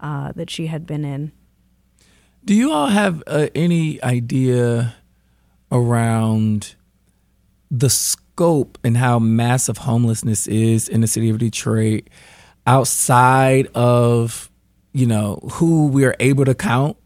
[0.00, 1.32] uh, that she had been in.
[2.44, 4.94] Do you all have uh, any idea
[5.72, 6.74] around
[7.70, 12.08] the scope and how massive homelessness is in the city of Detroit
[12.66, 14.49] outside of
[14.92, 16.96] you know, who we are able to count.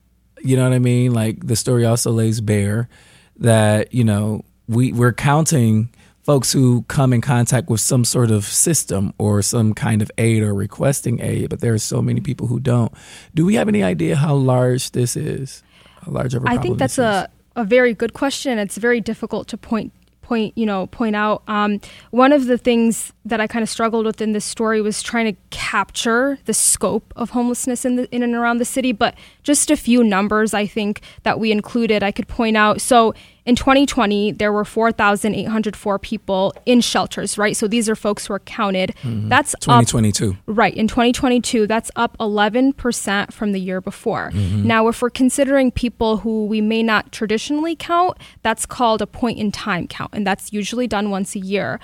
[0.40, 1.12] You know what I mean?
[1.12, 2.88] Like the story also lays bare
[3.36, 5.90] that, you know, we, we're counting
[6.22, 10.42] folks who come in contact with some sort of system or some kind of aid
[10.42, 12.92] or requesting aid, but there are so many people who don't.
[13.34, 15.62] Do we have any idea how large this is?
[16.00, 18.58] How large of a I think that's a, a very good question.
[18.58, 19.92] It's very difficult to point
[20.24, 24.06] point you know point out um, one of the things that i kind of struggled
[24.06, 28.22] with in this story was trying to capture the scope of homelessness in the in
[28.22, 32.10] and around the city but just a few numbers i think that we included i
[32.10, 32.80] could point out.
[32.80, 33.14] So
[33.46, 37.54] in 2020, there were 4,804 people in shelters, right?
[37.54, 38.94] So these are folks who are counted.
[39.02, 39.28] Mm-hmm.
[39.28, 40.30] That's 2022.
[40.30, 40.74] Up, right.
[40.74, 44.30] In 2022, that's up 11% from the year before.
[44.30, 44.66] Mm-hmm.
[44.66, 49.38] Now, if we're considering people who we may not traditionally count, that's called a point
[49.38, 51.80] in time count, and that's usually done once a year.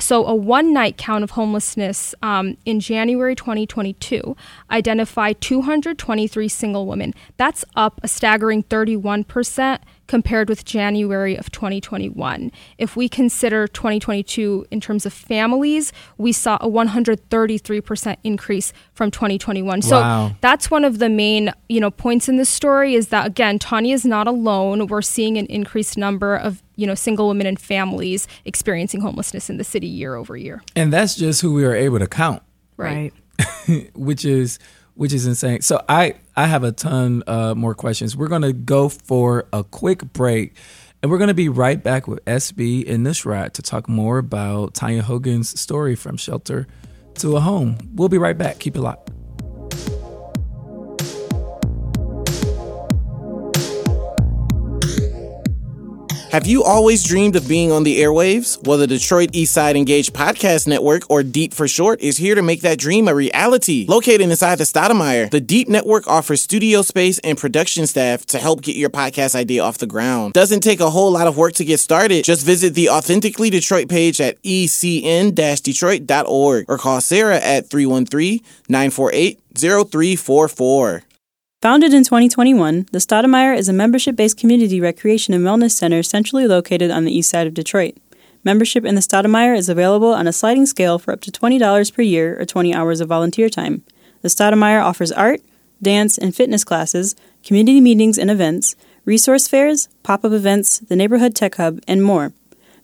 [0.00, 4.36] So, a one night count of homelessness um, in January 2022
[4.68, 7.14] identified 223 single women.
[7.36, 9.78] That's up a staggering 31%
[10.14, 12.52] compared with January of 2021.
[12.78, 19.82] If we consider 2022 in terms of families, we saw a 133% increase from 2021.
[19.82, 20.30] So wow.
[20.40, 23.92] that's one of the main, you know, points in this story is that again, Tonya
[23.92, 24.86] is not alone.
[24.86, 29.56] We're seeing an increased number of, you know, single women and families experiencing homelessness in
[29.56, 30.62] the city year over year.
[30.76, 32.40] And that's just who we are able to count.
[32.76, 33.12] Right.
[33.96, 34.60] Which is
[34.94, 35.60] which is insane.
[35.62, 38.16] So I I have a ton uh, more questions.
[38.16, 40.56] We're gonna go for a quick break,
[41.02, 44.74] and we're gonna be right back with SB in this ride to talk more about
[44.74, 46.66] Tonya Hogan's story from shelter
[47.16, 47.78] to a home.
[47.94, 48.58] We'll be right back.
[48.58, 49.03] Keep it locked.
[56.34, 58.58] Have you always dreamed of being on the airwaves?
[58.66, 62.62] Well, the Detroit Eastside Engage Podcast Network, or DEEP for short, is here to make
[62.62, 63.86] that dream a reality.
[63.88, 68.62] Located inside the Stoudamire, the DEEP Network offers studio space and production staff to help
[68.62, 70.32] get your podcast idea off the ground.
[70.32, 72.24] Doesn't take a whole lot of work to get started.
[72.24, 81.04] Just visit the Authentically Detroit page at ecn-detroit.org or call Sarah at 313 948 0344.
[81.64, 86.46] Founded in 2021, the Stoudamire is a membership based community recreation and wellness center centrally
[86.46, 87.96] located on the east side of Detroit.
[88.44, 92.02] Membership in the Stoudamire is available on a sliding scale for up to $20 per
[92.02, 93.82] year or 20 hours of volunteer time.
[94.20, 95.40] The Stoudamire offers art,
[95.80, 101.34] dance, and fitness classes, community meetings and events, resource fairs, pop up events, the neighborhood
[101.34, 102.34] tech hub, and more.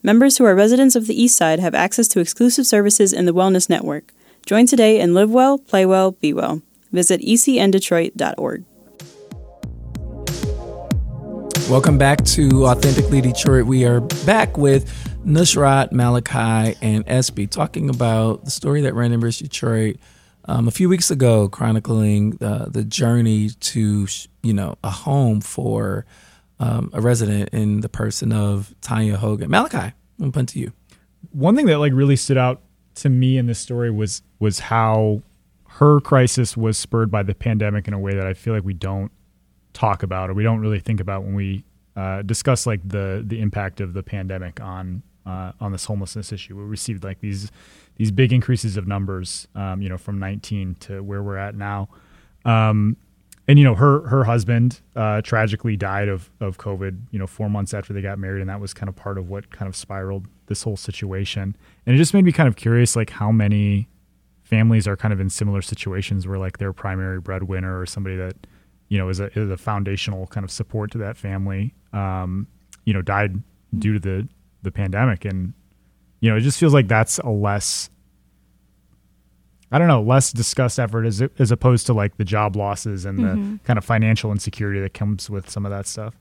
[0.02, 3.34] Members who are residents of the East Side have access to exclusive services in the
[3.34, 4.14] Wellness Network.
[4.46, 6.62] Join today and live well, play well, be well.
[6.92, 8.64] Visit ecndetroit.org.
[11.70, 13.66] Welcome back to Authentically Detroit.
[13.66, 14.92] We are back with
[15.24, 19.98] Nushrat, Malachi, and SB talking about the story that ran in Bridge Detroit
[20.46, 24.08] um, a few weeks ago, chronicling uh, the journey to
[24.42, 26.06] you know a home for
[26.58, 29.48] um, a resident in the person of Tonya Hogan.
[29.48, 30.72] Malachi, I'm gonna to you.
[31.30, 32.62] One thing that like really stood out
[32.96, 35.22] to me in this story was was how
[35.80, 38.74] her crisis was spurred by the pandemic in a way that I feel like we
[38.74, 39.10] don't
[39.72, 41.64] talk about or we don't really think about when we
[41.96, 46.54] uh, discuss like the the impact of the pandemic on uh, on this homelessness issue.
[46.54, 47.50] We received like these
[47.96, 51.88] these big increases of numbers, um, you know, from 19 to where we're at now.
[52.44, 52.98] Um,
[53.48, 57.00] and you know, her her husband uh, tragically died of of COVID.
[57.10, 59.30] You know, four months after they got married, and that was kind of part of
[59.30, 61.56] what kind of spiraled this whole situation.
[61.86, 63.88] And it just made me kind of curious, like how many
[64.50, 68.34] families are kind of in similar situations where like their primary breadwinner or somebody that
[68.88, 72.48] you know is a, is a foundational kind of support to that family um,
[72.84, 73.40] you know died
[73.78, 74.28] due to the
[74.62, 75.54] the pandemic and
[76.18, 77.88] you know it just feels like that's a less
[79.70, 83.20] I don't know less discussed effort as as opposed to like the job losses and
[83.20, 83.52] mm-hmm.
[83.52, 86.16] the kind of financial insecurity that comes with some of that stuff.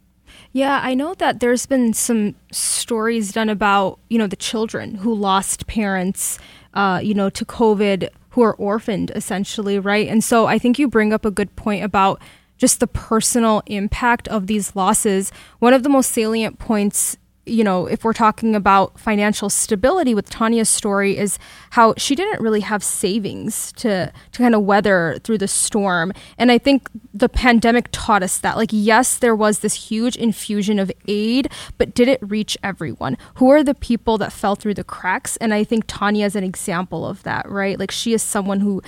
[0.52, 5.16] Yeah, I know that there's been some stories done about, you know, the children who
[5.16, 6.38] lost parents,
[6.76, 10.08] uh, you know, to COVID who are orphaned essentially, right?
[10.08, 12.22] And so I think you bring up a good point about
[12.58, 15.32] just the personal impact of these losses.
[15.60, 17.18] One of the most salient points
[17.50, 21.38] you know, if we're talking about financial stability with Tonya's story, is
[21.72, 26.14] how she didn't really have savings to to kind of weather through the storm.
[26.38, 28.58] And I think the pandemic taught us that.
[28.58, 33.18] Like, yes, there was this huge infusion of aid, but did it reach everyone?
[33.36, 35.38] Who are the people that fell through the cracks?
[35.38, 37.80] And I think Tonya is an example of that, right?
[37.80, 38.82] Like, she is someone who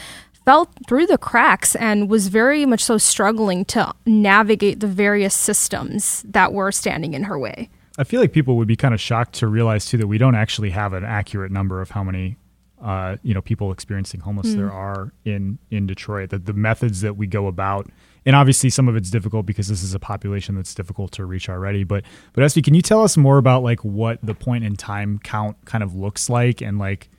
[0.46, 6.24] fell through the cracks and was very much so struggling to navigate the various systems
[6.28, 7.70] that were standing in her way.
[7.98, 10.36] I feel like people would be kind of shocked to realize too that we don't
[10.36, 12.38] actually have an accurate number of how many
[12.82, 14.58] uh, you know people experiencing homeless mm.
[14.58, 16.30] there are in in Detroit.
[16.30, 17.90] That the methods that we go about,
[18.26, 21.50] and obviously some of it's difficult because this is a population that's difficult to reach
[21.50, 21.84] already.
[21.84, 25.20] But but SB, can you tell us more about like what the point in time
[25.20, 27.10] count kind of looks like and like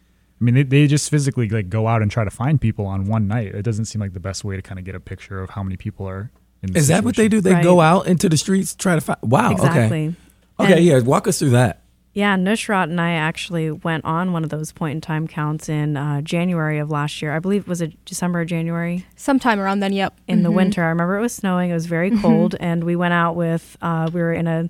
[0.42, 3.04] I mean, they, they just physically like go out and try to find people on
[3.04, 3.54] one night.
[3.54, 5.62] It doesn't seem like the best way to kind of get a picture of how
[5.62, 6.72] many people are in.
[6.72, 7.04] the Is situation.
[7.04, 7.40] that what they do?
[7.40, 7.62] They right.
[7.62, 9.20] go out into the streets try to find.
[9.22, 9.52] Wow.
[9.52, 10.08] Exactly.
[10.08, 10.16] Okay.
[10.62, 11.82] Okay, and, yeah, walk us through that.
[12.14, 15.96] Yeah, Nushrat and I actually went on one of those point in time counts in
[15.96, 17.34] uh, January of last year.
[17.34, 19.06] I believe it was it December or January?
[19.16, 19.94] Sometime around then.
[19.94, 20.20] Yep.
[20.28, 20.44] In mm-hmm.
[20.44, 21.70] the winter, I remember it was snowing.
[21.70, 22.20] It was very mm-hmm.
[22.20, 23.78] cold, and we went out with.
[23.80, 24.68] Uh, we were in a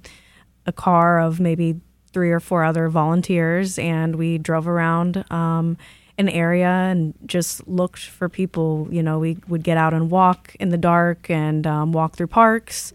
[0.66, 1.80] a car of maybe
[2.12, 5.24] three or four other volunteers, and we drove around.
[5.30, 5.76] Um,
[6.18, 8.86] an area and just looked for people.
[8.90, 12.26] You know, we would get out and walk in the dark and um, walk through
[12.28, 12.92] parks.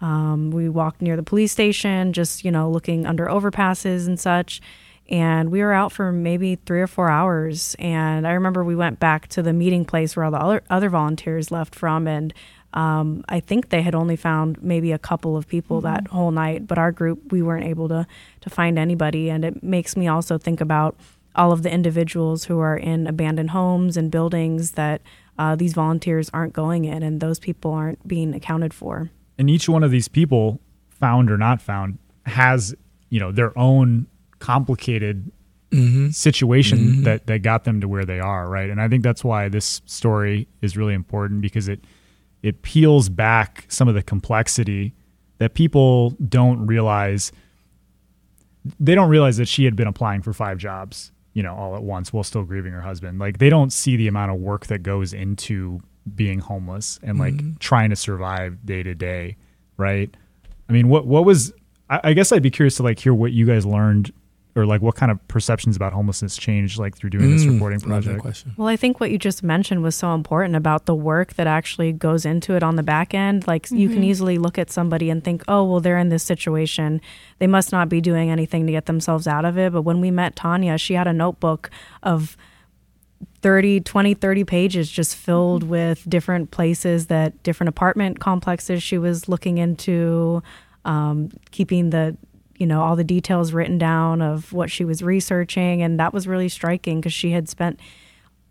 [0.00, 4.60] Um, we walked near the police station, just, you know, looking under overpasses and such.
[5.08, 7.76] And we were out for maybe three or four hours.
[7.78, 10.88] And I remember we went back to the meeting place where all the other, other
[10.88, 12.08] volunteers left from.
[12.08, 12.34] And
[12.74, 15.94] um, I think they had only found maybe a couple of people mm-hmm.
[15.94, 16.66] that whole night.
[16.66, 18.06] But our group, we weren't able to,
[18.40, 19.30] to find anybody.
[19.30, 20.96] And it makes me also think about
[21.36, 25.02] all of the individuals who are in abandoned homes and buildings that
[25.38, 27.02] uh, these volunteers aren't going in.
[27.04, 31.36] And those people aren't being accounted for and each one of these people found or
[31.36, 32.74] not found has
[33.10, 34.06] you know their own
[34.38, 35.30] complicated
[35.70, 36.08] mm-hmm.
[36.10, 37.02] situation mm-hmm.
[37.02, 39.82] that that got them to where they are right and i think that's why this
[39.86, 41.80] story is really important because it
[42.42, 44.94] it peels back some of the complexity
[45.38, 47.32] that people don't realize
[48.80, 51.82] they don't realize that she had been applying for five jobs you know all at
[51.82, 54.82] once while still grieving her husband like they don't see the amount of work that
[54.82, 55.80] goes into
[56.14, 57.52] being homeless and like mm-hmm.
[57.58, 59.36] trying to survive day to day,
[59.76, 60.14] right?
[60.68, 61.52] I mean, what what was?
[61.88, 64.12] I, I, guess I'd be curious to like hear what you guys learned,
[64.56, 67.80] or like what kind of perceptions about homelessness changed like through doing mm, this reporting
[67.80, 68.20] project.
[68.20, 68.54] Question.
[68.56, 71.92] Well, I think what you just mentioned was so important about the work that actually
[71.92, 73.46] goes into it on the back end.
[73.46, 73.76] Like mm-hmm.
[73.76, 74.04] you can mm-hmm.
[74.04, 77.00] easily look at somebody and think, oh, well, they're in this situation.
[77.38, 79.72] They must not be doing anything to get themselves out of it.
[79.72, 81.70] But when we met Tonya, she had a notebook
[82.02, 82.36] of
[83.42, 89.28] 30, 20, 30 pages just filled with different places that different apartment complexes she was
[89.28, 90.42] looking into,
[90.84, 92.16] um, keeping the
[92.58, 95.82] you know all the details written down of what she was researching.
[95.82, 97.80] And that was really striking because she had spent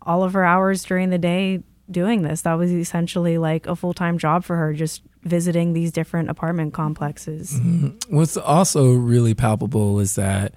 [0.02, 2.42] all of her hours during the day doing this.
[2.42, 7.58] That was essentially like a full-time job for her just visiting these different apartment complexes.
[7.58, 8.14] Mm-hmm.
[8.14, 10.54] what's also really palpable is that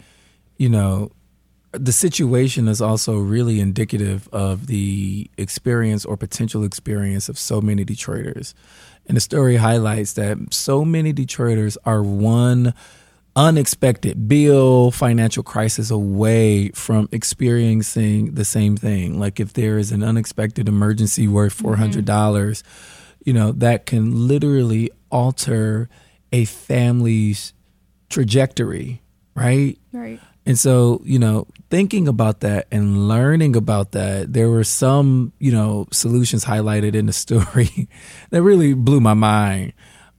[0.58, 1.12] you know
[1.72, 7.86] the situation is also really indicative of the experience or potential experience of so many
[7.86, 8.54] Detroiters.
[9.08, 12.74] And the story highlights that so many Detroiters are one
[13.36, 19.20] unexpected bill financial crisis away from experiencing the same thing.
[19.20, 23.22] Like if there is an unexpected emergency worth four hundred dollars, mm-hmm.
[23.26, 25.90] you know, that can literally alter
[26.32, 27.54] a family's
[28.10, 29.02] trajectory,
[29.36, 29.78] right?
[29.92, 30.20] Right.
[30.50, 35.52] And so, you know, thinking about that and learning about that, there were some, you
[35.52, 37.88] know, solutions highlighted in the story
[38.32, 39.74] that really blew my mind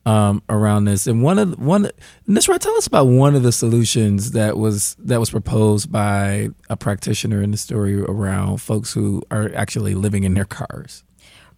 [0.07, 1.09] um, around this.
[1.09, 1.91] And one of one,
[2.29, 6.77] Nushrat, tell us about one of the solutions that was that was proposed by a
[6.77, 11.03] practitioner in the story around folks who are actually living in their cars.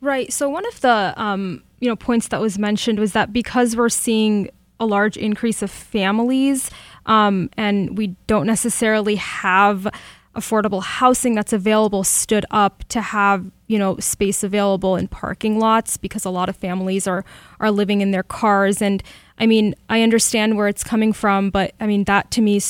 [0.00, 0.32] Right.
[0.32, 3.90] So one of the um, you know points that was mentioned was that because we're
[3.90, 4.48] seeing
[4.80, 6.70] a large increase of families
[7.06, 9.86] um, and we don't necessarily have
[10.34, 15.98] affordable housing that's available stood up to have you know space available in parking lots
[15.98, 17.22] because a lot of families are
[17.60, 18.80] are living in their cars.
[18.80, 19.02] And
[19.38, 22.60] i mean i understand where it's coming from but i mean that to me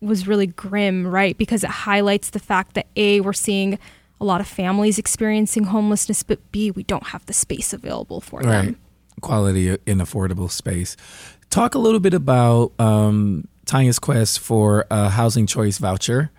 [0.00, 1.36] was really grim right?
[1.36, 3.78] Because it highlights the fact that a we're seeing
[4.20, 8.40] a lot of families experiencing homelessness but b we don't have the space available for
[8.40, 8.64] right.
[8.64, 8.76] them
[9.20, 10.96] quality in affordable space.
[11.50, 16.32] Talk a little bit about um, Tonya's quest for a housing choice voucher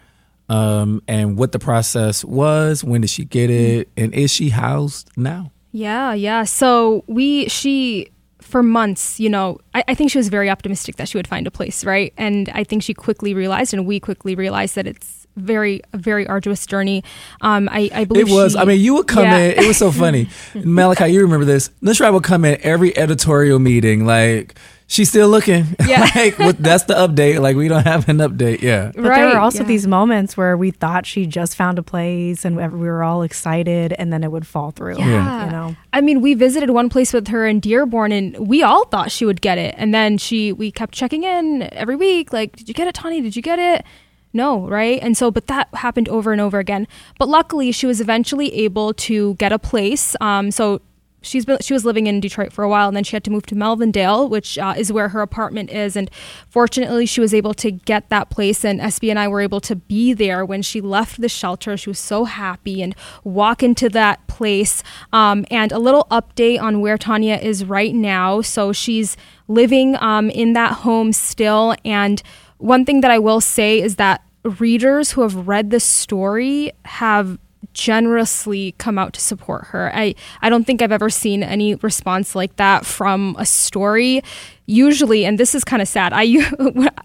[0.50, 2.84] um, and what the process was.
[2.84, 3.90] When did she get it?
[3.96, 5.54] And is she housed now?
[5.72, 6.44] Yeah, yeah.
[6.44, 8.12] So we, she,
[8.42, 11.48] for months, you know, I, I, think she was very optimistic that she would find
[11.48, 12.14] a place, right?
[12.18, 16.28] And I think she quickly realized, and we quickly realized that it's very, a very
[16.28, 17.02] arduous journey.
[17.40, 18.52] Um, I, I believe it was.
[18.52, 19.38] She, I mean, you would come yeah.
[19.38, 19.64] in.
[19.64, 21.08] It was so funny, Malachi.
[21.08, 21.70] You remember this?
[21.82, 24.56] Nushrat would come in every editorial meeting, like
[24.92, 25.68] She's still looking.
[25.88, 26.08] Yeah.
[26.16, 27.42] like, that's the update.
[27.42, 28.62] Like, we don't have an update.
[28.62, 28.92] Yeah.
[28.94, 29.16] But right.
[29.18, 29.68] there were also yeah.
[29.68, 33.94] these moments where we thought she just found a place and we were all excited
[33.94, 35.00] and then it would fall through.
[35.00, 35.46] Yeah.
[35.46, 35.76] You know?
[35.92, 39.26] I mean, we visited one place with her in Dearborn and we all thought she
[39.26, 39.76] would get it.
[39.78, 42.32] And then she, we kept checking in every week.
[42.32, 43.22] Like, did you get it, Tani?
[43.22, 43.86] Did you get it?
[44.34, 45.00] No, right?
[45.02, 46.88] And so, but that happened over and over again.
[47.18, 50.16] But luckily, she was eventually able to get a place.
[50.22, 50.82] Um, so
[51.22, 53.32] she's been she was living in Detroit for a while and then she had to
[53.32, 56.10] move to Melvindale which uh, is where her apartment is and
[56.50, 59.76] fortunately she was able to get that place and SB and I were able to
[59.76, 61.78] be there when she left the shelter.
[61.78, 66.82] She was so happy and walk into that place um, and a little update on
[66.82, 68.42] where Tonya is right now.
[68.42, 69.16] So she's
[69.48, 72.22] living um, in that home still and
[72.58, 77.38] one thing that I will say is that readers who have read this story have
[77.74, 79.92] generously come out to support her.
[79.96, 84.22] I, I don't think I've ever seen any response like that from a story.
[84.66, 86.38] Usually, and this is kind of sad, I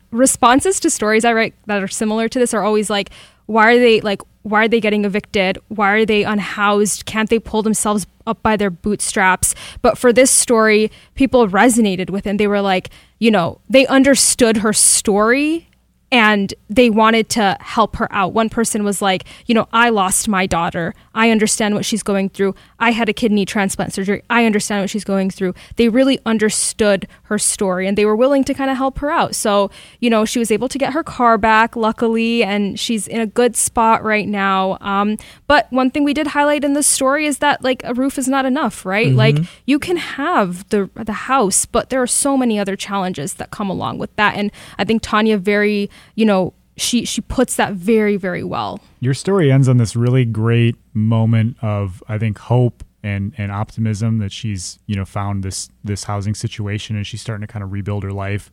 [0.11, 3.11] responses to stories I write that are similar to this are always like,
[3.47, 5.59] why are they like why are they getting evicted?
[5.67, 7.05] Why are they unhoused?
[7.05, 9.57] Can't they pull themselves up by their bootstraps?
[9.83, 12.39] But for this story, people resonated with it.
[12.39, 15.66] They were like, you know, they understood her story
[16.13, 18.33] and they wanted to help her out.
[18.33, 20.95] One person was like, you know, I lost my daughter.
[21.15, 22.55] I understand what she's going through.
[22.79, 24.23] I had a kidney transplant surgery.
[24.31, 25.55] I understand what she's going through.
[25.77, 29.35] They really understood her story and they were willing to kind of help her out.
[29.35, 33.21] So, you know, she was able to get her car back, luckily, and she's in
[33.21, 34.79] a good spot right now.
[34.81, 35.17] Um,
[35.49, 38.29] but one thing we did highlight in the story is that like a roof is
[38.29, 39.09] not enough, right?
[39.09, 39.17] Mm-hmm.
[39.17, 43.51] Like you can have the the house, but there are so many other challenges that
[43.51, 44.37] come along with that.
[44.37, 48.81] And I think Tonya very you know, she she puts that very very well.
[49.01, 54.19] Your story ends on this really great moment of I think hope and and optimism
[54.19, 57.73] that she's you know found this this housing situation and she's starting to kind of
[57.73, 58.51] rebuild her life.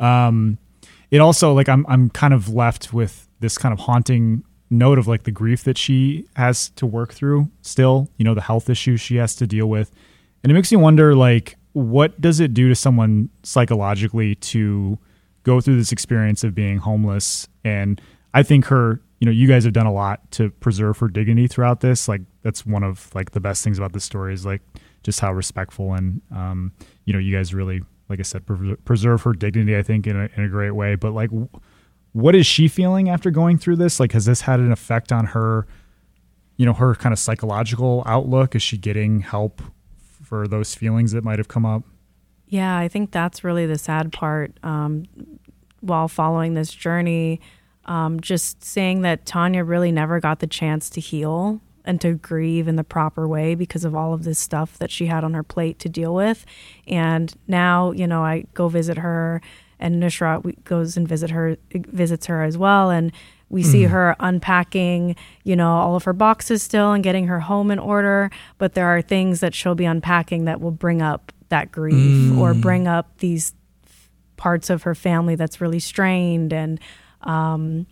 [0.00, 0.58] Um,
[1.10, 5.06] it also like I'm I'm kind of left with this kind of haunting note of
[5.06, 8.08] like the grief that she has to work through still.
[8.18, 9.90] You know the health issues she has to deal with,
[10.42, 14.98] and it makes me wonder like what does it do to someone psychologically to
[15.44, 17.48] go through this experience of being homeless.
[17.64, 18.00] And
[18.34, 21.46] I think her, you know, you guys have done a lot to preserve her dignity
[21.46, 22.08] throughout this.
[22.08, 24.62] Like that's one of like the best things about this story is like
[25.02, 26.72] just how respectful and, um,
[27.04, 29.76] you know, you guys really, like I said, pre- preserve her dignity.
[29.76, 30.96] I think in a, in a great way.
[30.96, 31.30] But like,
[32.12, 34.00] what is she feeling after going through this?
[34.00, 35.66] Like, has this had an effect on her?
[36.56, 38.54] you know, her kind of psychological outlook?
[38.54, 39.60] Is she getting help
[40.22, 41.82] for those feelings that might have come up?
[42.46, 44.52] Yeah, I think that's really the sad part.
[44.62, 45.04] Um,
[45.80, 47.40] while following this journey,
[47.84, 52.66] um, just saying that Tonya really never got the chance to heal and to grieve
[52.66, 55.42] in the proper way because of all of this stuff that she had on her
[55.42, 56.46] plate to deal with.
[56.86, 59.42] And now, you know, I go visit her,
[59.78, 63.12] and Nushrat goes and visit her, visits her as well, and
[63.50, 63.66] we mm.
[63.66, 65.14] see her unpacking,
[65.44, 68.30] you know, all of her boxes still and getting her home in order.
[68.56, 72.38] But there are things that she'll be unpacking that will bring up that grief mm.
[72.38, 73.54] or bring up these
[74.36, 76.80] parts of her family that's really strained and
[77.20, 77.86] um,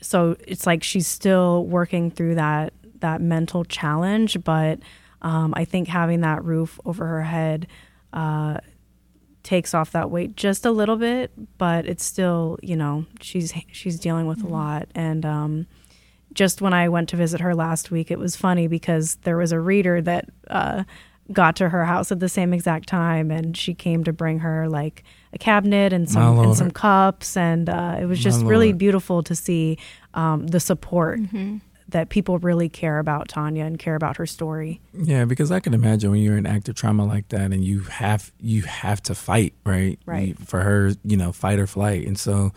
[0.00, 4.80] so it's like she's still working through that that mental challenge but
[5.22, 7.68] um, i think having that roof over her head
[8.12, 8.56] uh,
[9.44, 14.00] takes off that weight just a little bit but it's still you know she's she's
[14.00, 14.48] dealing with mm-hmm.
[14.48, 15.68] a lot and um,
[16.32, 19.52] just when i went to visit her last week it was funny because there was
[19.52, 20.82] a reader that uh,
[21.32, 24.68] got to her house at the same exact time and she came to bring her
[24.68, 29.22] like a cabinet and some and some cups and uh, it was just really beautiful
[29.22, 29.78] to see
[30.14, 31.58] um, the support mm-hmm.
[31.88, 34.80] that people really care about Tonya and care about her story.
[34.94, 38.32] Yeah, because I can imagine when you're in active trauma like that and you have
[38.40, 39.98] you have to fight, right?
[40.06, 40.28] Right.
[40.28, 42.52] You, for her, you know, fight or flight, and so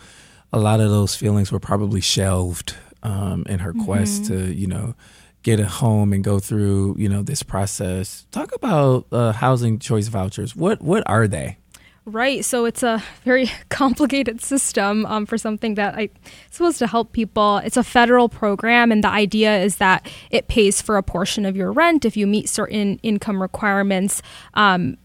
[0.50, 3.84] a lot of those feelings were probably shelved um, in her mm-hmm.
[3.84, 4.94] quest to, you know
[5.42, 10.08] get a home and go through you know this process talk about uh, housing choice
[10.08, 11.56] vouchers what what are they
[12.04, 12.44] Right.
[12.44, 16.08] So it's a very complicated system um, for something that I
[16.50, 17.58] supposed to help people.
[17.58, 21.56] It's a federal program, and the idea is that it pays for a portion of
[21.56, 24.20] your rent if you meet certain income requirements.
[24.54, 24.96] Um,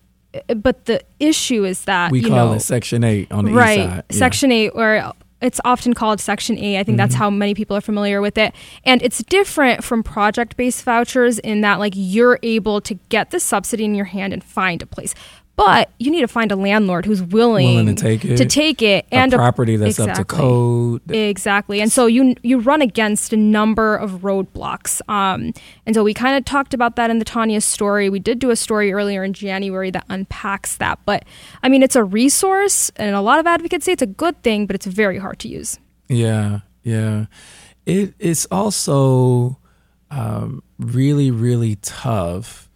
[0.56, 3.90] but the issue is that we call know, it Section Eight on the right, east
[3.90, 4.04] side.
[4.10, 4.18] Yeah.
[4.18, 6.62] Section Eight, or it's often called Section 8.
[6.80, 6.98] I think mm-hmm.
[6.98, 8.54] that's how many people are familiar with it.
[8.84, 13.40] And it's different from project based vouchers in that, like, you're able to get the
[13.40, 15.14] subsidy in your hand and find a place.
[15.58, 18.84] But you need to find a landlord who's willing, willing to take it, to take
[18.84, 21.12] it and a property that's exactly, up to code.
[21.12, 21.82] Exactly.
[21.82, 25.02] And so you you run against a number of roadblocks.
[25.10, 25.54] Um,
[25.88, 28.08] and so we kind of talked about that in the Tonya story.
[28.08, 31.00] We did do a story earlier in January that unpacks that.
[31.06, 31.26] But
[31.64, 34.68] I mean, it's a resource, and a lot of advocates say it's a good thing,
[34.68, 35.80] but it's very hard to use.
[36.08, 37.26] Yeah, yeah.
[37.88, 39.58] It it's also
[40.12, 42.67] um, really really tough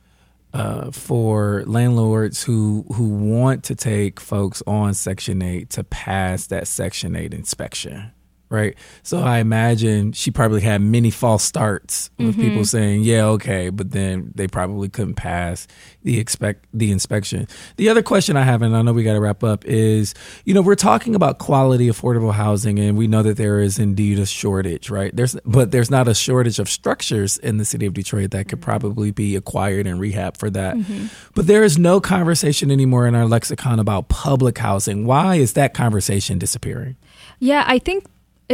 [0.53, 6.67] uh, for landlords who who want to take folks on Section Eight to pass that
[6.67, 8.11] Section Eight inspection
[8.51, 8.75] right?
[9.01, 12.41] So I imagine she probably had many false starts with mm-hmm.
[12.41, 15.67] people saying, "Yeah, okay," but then they probably couldn't pass
[16.03, 17.47] the expect the inspection.
[17.77, 20.53] The other question I have, and I know we got to wrap up, is you
[20.53, 24.25] know we're talking about quality affordable housing, and we know that there is indeed a
[24.25, 25.15] shortage, right?
[25.15, 28.59] There's but there's not a shortage of structures in the city of Detroit that could
[28.59, 28.65] mm-hmm.
[28.65, 30.75] probably be acquired and rehab for that.
[30.75, 31.05] Mm-hmm.
[31.33, 35.05] But there is no conversation anymore in our lexicon about public housing.
[35.05, 36.97] Why is that conversation disappearing?
[37.39, 38.05] Yeah, I think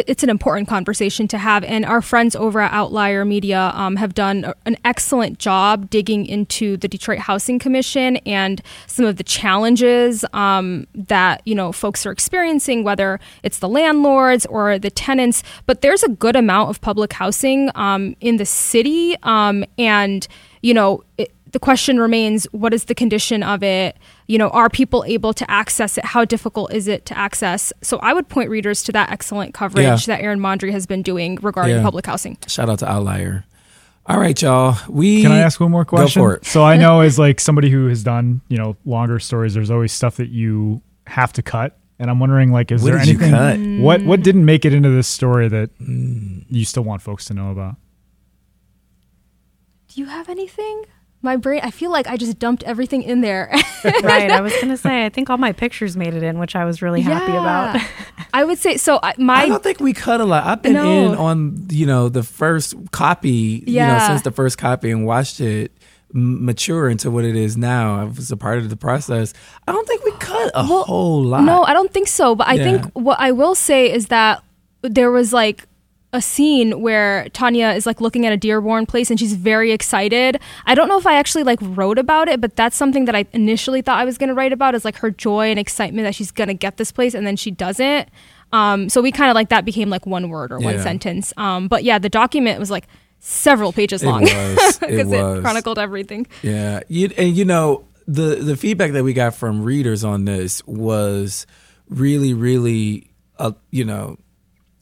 [0.07, 1.63] it's an important conversation to have.
[1.63, 6.77] And our friends over at Outlier Media um, have done an excellent job digging into
[6.77, 12.11] the Detroit Housing Commission and some of the challenges um, that you know folks are
[12.11, 15.43] experiencing, whether it's the landlords or the tenants.
[15.65, 20.27] But there's a good amount of public housing um, in the city, um, and
[20.61, 21.03] you know.
[21.17, 23.97] It, the question remains what is the condition of it
[24.27, 26.05] you know are people able to access it?
[26.05, 27.73] How difficult is it to access?
[27.81, 30.15] So i would point readers to that excellent coverage yeah.
[30.15, 31.81] that Aaron Mondry has been doing regarding yeah.
[31.81, 32.37] public housing.
[32.47, 33.45] Shout out to outlier.
[34.05, 34.77] All right y'all.
[34.89, 36.45] We can i ask one more question go for it.
[36.45, 39.91] so i know as like somebody who has done you know longer stories there's always
[39.91, 41.77] stuff that you have to cut.
[41.99, 45.07] And i'm wondering like is what there anything what what didn't make it into this
[45.07, 46.45] story that mm.
[46.49, 47.75] you still want folks to know about?
[49.87, 50.85] Do you have anything
[51.21, 53.49] my brain i feel like i just dumped everything in there
[54.03, 56.63] right i was gonna say i think all my pictures made it in which i
[56.63, 57.41] was really happy yeah.
[57.41, 57.89] about
[58.33, 61.11] i would say so my i don't think we cut a lot i've been no.
[61.11, 63.87] in on you know the first copy yeah.
[63.87, 65.71] you know since the first copy and watched it
[66.13, 67.99] mature into what it is now.
[67.99, 69.33] I was a part of the process.
[69.67, 71.43] I don't think we cut a well, whole lot.
[71.43, 72.35] No, I don't think so.
[72.35, 72.63] But I yeah.
[72.63, 74.43] think what I will say is that
[74.81, 75.67] there was like
[76.13, 80.39] a scene where Tonya is like looking at a Dearborn place and she's very excited.
[80.65, 83.25] I don't know if I actually like wrote about it, but that's something that I
[83.33, 86.15] initially thought I was going to write about is like her joy and excitement that
[86.15, 88.07] she's going to get this place and then she doesn't.
[88.53, 90.67] Um, so we kind of like that became like one word or yeah.
[90.67, 91.33] one sentence.
[91.35, 92.87] Um, but yeah, the document was like
[93.19, 96.25] several pages long because it, it, it, chronicled everything.
[96.41, 100.65] Yeah, you, and you know the the feedback that we got from readers on this
[100.65, 101.45] was
[101.89, 104.17] really, really, uh, you know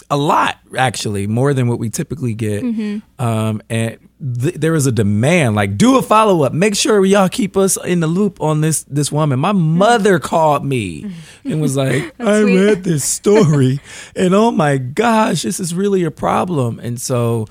[0.10, 3.00] a lot actually more than what we typically get mm-hmm.
[3.24, 3.98] um, and
[4.42, 5.56] th- there is a demand.
[5.56, 6.54] Like, do a follow up.
[6.54, 9.40] Make sure y'all keep us in the loop on this this woman.
[9.40, 11.12] My mother called me
[11.44, 12.56] and was like, "I sweet.
[12.56, 13.80] read this story,
[14.16, 17.48] and oh my gosh, this is really a problem." And so,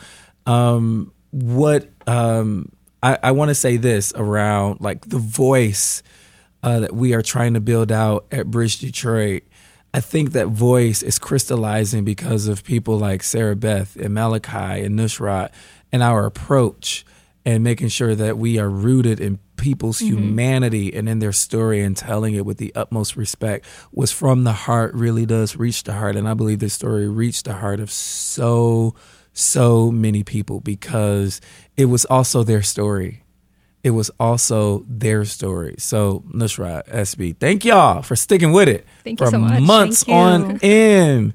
[0.46, 2.70] um, what um,
[3.02, 6.02] I, I want to say this around like the voice
[6.62, 9.42] uh, that we are trying to build out at Bridge Detroit.
[9.94, 15.52] I think that voice is crystallizing because of people like Sarahbeth and Malachi and Nushrat
[15.92, 17.06] and our approach
[17.44, 20.16] and making sure that we are rooted in people's mm-hmm.
[20.16, 23.66] humanity and in their story and telling it with the utmost respect.
[23.92, 26.16] Was from the heart really does reach the heart.
[26.16, 28.96] And i believe this story reached the heart of so
[29.32, 31.40] so many people because
[31.76, 33.23] it was also their story
[33.84, 35.74] it was also their story.
[35.78, 39.60] So Nushrat, SB, thank y'all for sticking with it Thank you for so much.
[39.60, 41.34] months on end.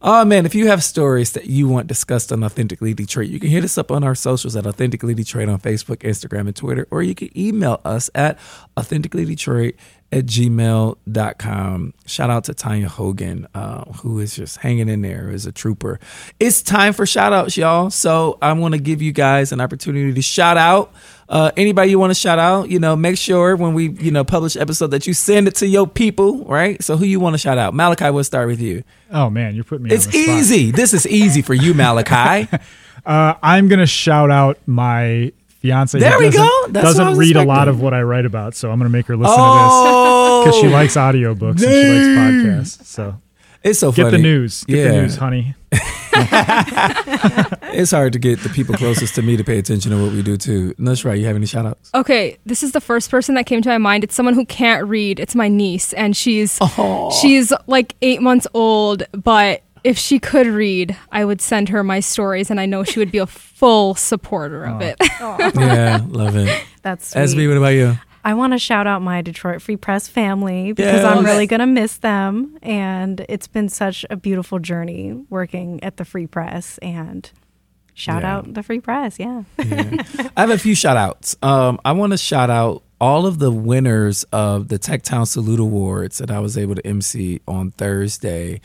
[0.00, 3.50] Oh man, if you have stories that you want discussed on Authentically Detroit, you can
[3.50, 7.02] hit us up on our socials at Authentically Detroit on Facebook, Instagram, and Twitter, or
[7.02, 8.38] you can email us at
[8.78, 9.74] authenticallydetroit
[10.12, 11.94] at gmail.com.
[12.06, 16.00] Shout out to Tonya Hogan, uh, who is just hanging in there as a trooper.
[16.40, 17.90] It's time for shout outs, y'all.
[17.90, 20.92] So I want to give you guys an opportunity to shout out.
[21.28, 24.24] Uh, anybody you want to shout out, you know, make sure when we, you know,
[24.24, 26.82] publish episode that you send it to your people, right?
[26.82, 27.72] So who you want to shout out?
[27.72, 28.82] Malachi, we'll start with you.
[29.12, 29.94] Oh man, you're putting me.
[29.94, 30.72] It's easy.
[30.72, 32.48] This is easy for you, Malachi.
[33.06, 35.98] Uh, I'm gonna shout out my fiance.
[35.98, 36.66] There we doesn't- go.
[36.68, 39.06] That's doesn't was read a lot of what I write about, so I'm gonna make
[39.06, 40.44] her listen oh, to this oh.
[40.44, 42.84] because she likes audiobooks and she likes podcasts.
[42.86, 43.20] So
[43.62, 44.10] It's so funny.
[44.10, 44.64] get the news.
[44.64, 44.84] Get Yeah.
[44.92, 45.54] the news, honey.
[47.72, 50.22] It's hard to get the people closest to me to pay attention to what we
[50.22, 50.74] do too.
[50.76, 51.18] No, that's right.
[51.18, 51.90] You have any shout outs?
[51.94, 54.04] Okay, this is the first person that came to my mind.
[54.04, 55.20] It's someone who can't read.
[55.20, 56.58] It's my niece, and she's
[57.20, 59.04] she's like eight months old.
[59.12, 62.98] But if she could read, I would send her my stories, and I know she
[62.98, 64.96] would be a full supporter of it.
[65.20, 66.64] yeah, love it.
[66.82, 67.20] That's sweet.
[67.22, 67.98] SB, what about you?
[68.22, 71.66] I want to shout out my Detroit Free Press family because I'm really going to
[71.66, 72.58] miss them.
[72.62, 76.76] And it's been such a beautiful journey working at the Free Press.
[76.78, 77.30] And
[77.94, 78.36] shout Yeah.
[78.36, 79.18] out the Free Press.
[79.18, 79.44] Yeah.
[79.58, 81.34] I have a few shout outs.
[81.42, 85.58] Um, I want to shout out all of the winners of the Tech Town Salute
[85.60, 88.60] Awards that I was able to MC on Thursday.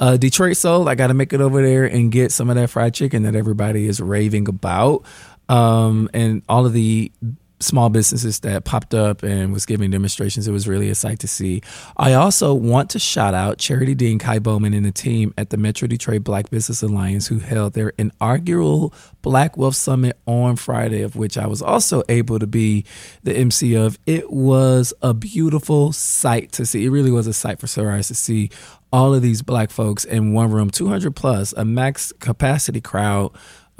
[0.00, 2.70] Uh, Detroit Soul, I got to make it over there and get some of that
[2.70, 5.04] fried chicken that everybody is raving about.
[5.50, 7.12] Um, and all of the
[7.60, 10.48] small businesses that popped up and was giving demonstrations.
[10.48, 11.62] It was really a sight to see.
[11.96, 15.56] I also want to shout out Charity Dean, Kai Bowman, and the team at the
[15.56, 18.92] Metro Detroit Black Business Alliance who held their inaugural
[19.22, 22.84] Black Wealth Summit on Friday, of which I was also able to be
[23.22, 23.98] the MC of.
[24.06, 26.86] It was a beautiful sight to see.
[26.86, 28.50] It really was a sight for sore eyes to see
[28.92, 33.30] all of these black folks in one room, 200 plus, a max capacity crowd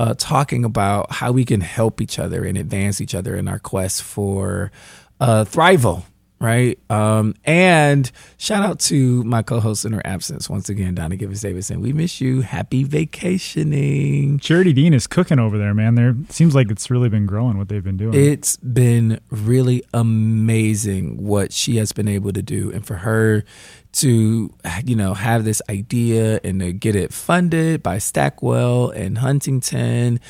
[0.00, 3.58] uh, talking about how we can help each other and advance each other in our
[3.58, 4.72] quest for
[5.20, 6.04] uh, thrival,
[6.40, 6.78] right?
[6.88, 11.82] Um, and shout out to my co-host in her absence once again, Donna Givens Davidson.
[11.82, 12.40] We miss you.
[12.40, 14.38] Happy vacationing.
[14.38, 15.96] Charity Dean is cooking over there, man.
[15.96, 18.14] There seems like it's really been growing what they've been doing.
[18.14, 23.44] It's been really amazing what she has been able to do, and for her
[23.92, 24.52] to
[24.84, 30.20] you know have this idea and to get it funded by Stackwell and Huntington.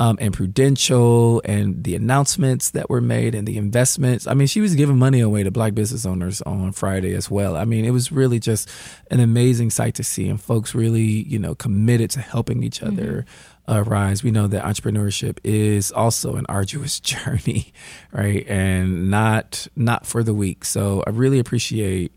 [0.00, 4.28] Um, and Prudential and the announcements that were made and the investments.
[4.28, 7.56] I mean, she was giving money away to black business owners on Friday as well.
[7.56, 8.70] I mean, it was really just
[9.10, 13.26] an amazing sight to see, and folks really, you know, committed to helping each other
[13.68, 14.22] uh, rise.
[14.22, 17.72] We know that entrepreneurship is also an arduous journey,
[18.12, 18.46] right?
[18.48, 20.64] And not not for the weak.
[20.64, 22.12] So I really appreciate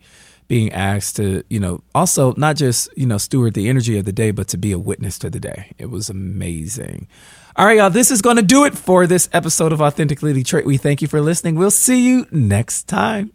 [0.51, 4.11] being asked to, you know, also not just, you know, steward the energy of the
[4.11, 5.71] day, but to be a witness to the day.
[5.77, 7.07] It was amazing.
[7.55, 10.65] All right, y'all, this is going to do it for this episode of Authentically Detroit.
[10.65, 11.55] We thank you for listening.
[11.55, 13.31] We'll see you next time.